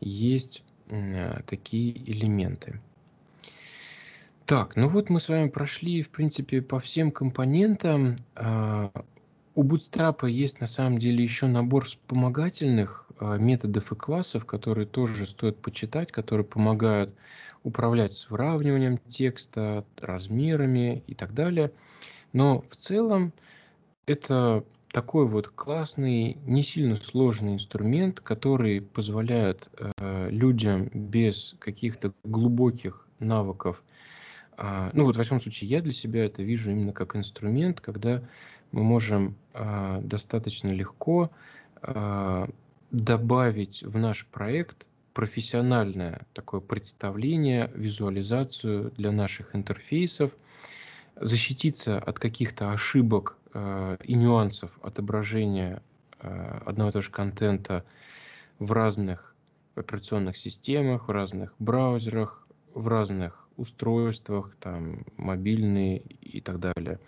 [0.00, 0.62] есть
[1.46, 2.80] такие элементы.
[4.46, 8.16] Так, ну вот мы с вами прошли, в принципе, по всем компонентам.
[8.34, 8.90] А,
[9.54, 15.26] у Bootstrap есть на самом деле еще набор вспомогательных а, методов и классов, которые тоже
[15.26, 17.14] стоит почитать, которые помогают
[17.62, 21.72] управлять с выравниванием текста, размерами и так далее.
[22.32, 23.32] Но в целом
[24.06, 33.06] это такой вот классный, не сильно сложный инструмент, который позволяет э, людям без каких-то глубоких
[33.18, 33.82] навыков,
[34.58, 38.22] э, ну вот в всяком случае я для себя это вижу именно как инструмент, когда
[38.70, 41.30] мы можем э, достаточно легко
[41.82, 42.46] э,
[42.90, 50.32] добавить в наш проект профессиональное такое представление, визуализацию для наших интерфейсов,
[51.16, 55.82] защититься от каких-то ошибок э, и нюансов отображения
[56.20, 57.84] э, одного и того же контента
[58.58, 59.34] в разных
[59.74, 66.98] операционных системах, в разных браузерах, в разных устройствах, там, мобильные и так далее.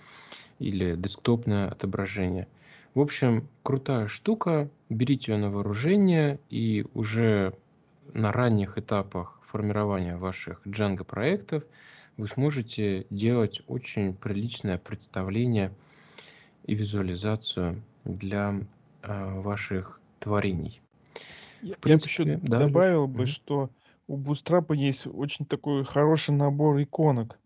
[0.61, 2.47] или десктопное отображение.
[2.95, 7.55] В общем, крутая штука, берите ее на вооружение и уже
[8.13, 11.65] на ранних этапах формирования ваших Django проектов
[12.17, 15.73] вы сможете делать очень приличное представление
[16.65, 18.61] и визуализацию для
[19.03, 20.81] э, ваших творений.
[21.63, 23.27] Я, принципе, я бы еще да, добавил бы, mm-hmm.
[23.27, 23.71] что
[24.07, 27.39] у Bootstrap есть очень такой хороший набор иконок,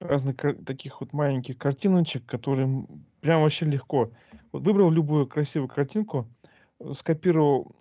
[0.00, 2.86] разных таких вот маленьких картиночек, которые
[3.20, 4.10] прям вообще легко.
[4.52, 6.26] Вот выбрал любую красивую картинку,
[6.78, 7.76] э, скопировал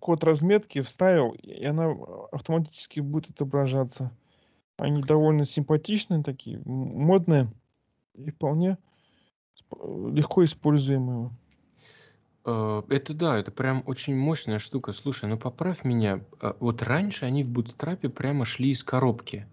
[0.00, 1.94] код разметки, вставил, и она
[2.32, 4.10] автоматически будет отображаться.
[4.76, 7.48] Они довольно симпатичные такие, модные
[8.14, 8.76] и вполне
[10.12, 11.30] легко используемые.
[12.44, 14.92] Э, это да, это прям очень мощная штука.
[14.92, 16.20] Слушай, ну поправь меня.
[16.40, 19.46] Э, вот раньше они в Bootstrap прямо шли из коробки.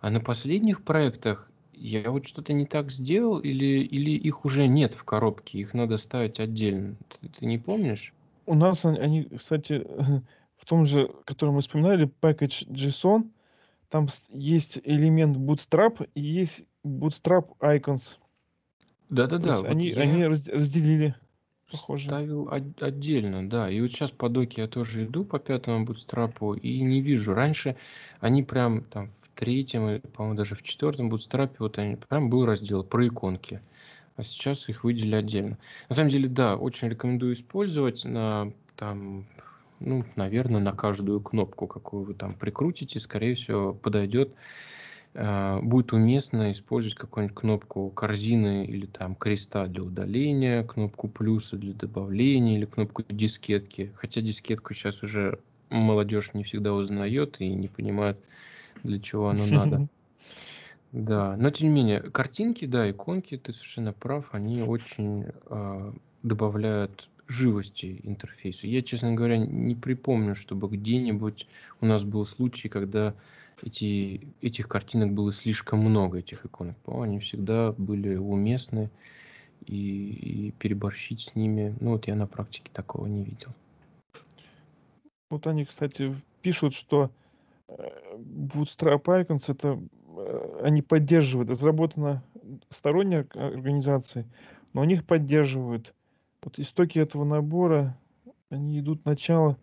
[0.00, 4.94] А на последних проектах я вот что-то не так сделал или, или их уже нет
[4.94, 6.96] в коробке, их надо ставить отдельно.
[7.08, 8.14] Ты, ты не помнишь?
[8.46, 9.86] У нас они, кстати,
[10.56, 13.30] в том же, который мы вспоминали, package JSON,
[13.88, 18.16] там есть элемент Bootstrap и есть Bootstrap Icons.
[19.08, 19.58] Да-да-да.
[19.58, 21.14] Вот они, они разделили.
[21.70, 22.06] Похоже.
[22.06, 23.68] Ставил отдельно, да.
[23.68, 27.34] И вот сейчас по доке я тоже иду по пятому бутстрапу и не вижу.
[27.34, 27.76] Раньше
[28.20, 32.84] они прям там в третьем, по-моему, даже в четвертом бутстрапе вот они прям был раздел
[32.84, 33.60] про иконки.
[34.14, 35.58] А сейчас их выделили отдельно.
[35.88, 39.26] На самом деле, да, очень рекомендую использовать на там,
[39.80, 44.32] ну, наверное, на каждую кнопку, какую вы там прикрутите, скорее всего, подойдет
[45.62, 52.56] будет уместно использовать какую-нибудь кнопку корзины или там креста для удаления, кнопку плюса для добавления
[52.56, 53.92] или кнопку дискетки.
[53.96, 55.38] Хотя дискетку сейчас уже
[55.70, 58.18] молодежь не всегда узнает и не понимает,
[58.82, 59.88] для чего оно надо.
[60.92, 65.92] Да, но тем не менее, картинки, да, иконки, ты совершенно прав, они очень э,
[66.22, 68.66] добавляют живости интерфейсу.
[68.66, 71.48] Я, честно говоря, не припомню, чтобы где-нибудь
[71.80, 73.14] у нас был случай, когда
[73.62, 76.76] эти, этих картинок было слишком много, этих иконок.
[76.78, 78.90] По они всегда были уместны,
[79.64, 83.48] и, и переборщить с ними, ну вот я на практике такого не видел.
[85.30, 87.10] Вот они, кстати, пишут, что
[87.68, 87.74] э,
[88.16, 89.80] Bootstrap Icons это
[90.16, 92.22] э, они поддерживают, разработана
[92.70, 94.24] сторонняя организация,
[94.72, 95.94] но они их поддерживают.
[96.42, 97.98] Вот истоки этого набора,
[98.50, 99.58] они идут начало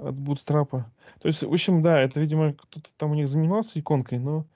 [0.00, 0.70] от Bootstrap.
[0.70, 4.46] То есть, в общем, да, это, видимо, кто-то там у них занимался иконкой, но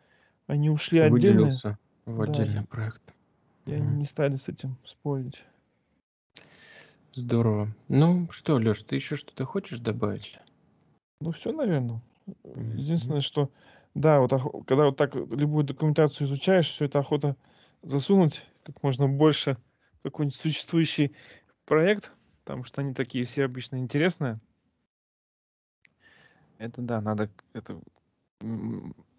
[0.47, 1.43] они ушли отдельно.
[1.43, 2.25] Выделился в да.
[2.25, 3.03] отдельный проект.
[3.67, 3.75] И mm.
[3.75, 5.45] они не стали с этим спорить.
[7.13, 7.69] Здорово.
[7.89, 10.39] Ну что, Леш, ты еще что-то хочешь добавить?
[11.21, 12.03] Ну все, наверное.
[12.45, 13.51] Единственное, что
[13.95, 14.33] да, вот
[14.67, 17.37] когда вот так любую документацию изучаешь, все это охота
[17.83, 19.57] засунуть как можно больше
[20.01, 21.15] в какой-нибудь существующий
[21.65, 24.41] проект, потому что они такие все обычно интересные.
[26.59, 27.81] Это да, надо это.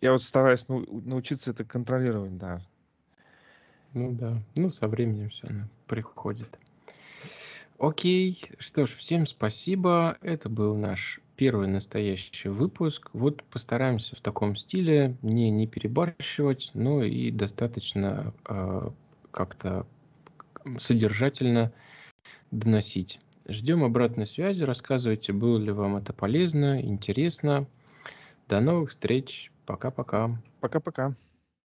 [0.01, 2.61] Я вот стараюсь научиться это контролировать, да.
[3.93, 5.47] Ну да, ну со временем все
[5.87, 6.59] приходит.
[7.77, 10.17] Окей, что ж, всем спасибо.
[10.21, 13.09] Это был наш первый настоящий выпуск.
[13.13, 18.89] Вот постараемся в таком стиле не, не перебарщивать, но и достаточно э,
[19.31, 19.85] как-то
[20.77, 21.73] содержательно
[22.51, 23.19] доносить.
[23.47, 27.67] Ждем обратной связи, рассказывайте, было ли вам это полезно, интересно.
[28.47, 29.51] До новых встреч.
[29.65, 30.41] Пока-пока.
[30.61, 31.15] Пока-пока.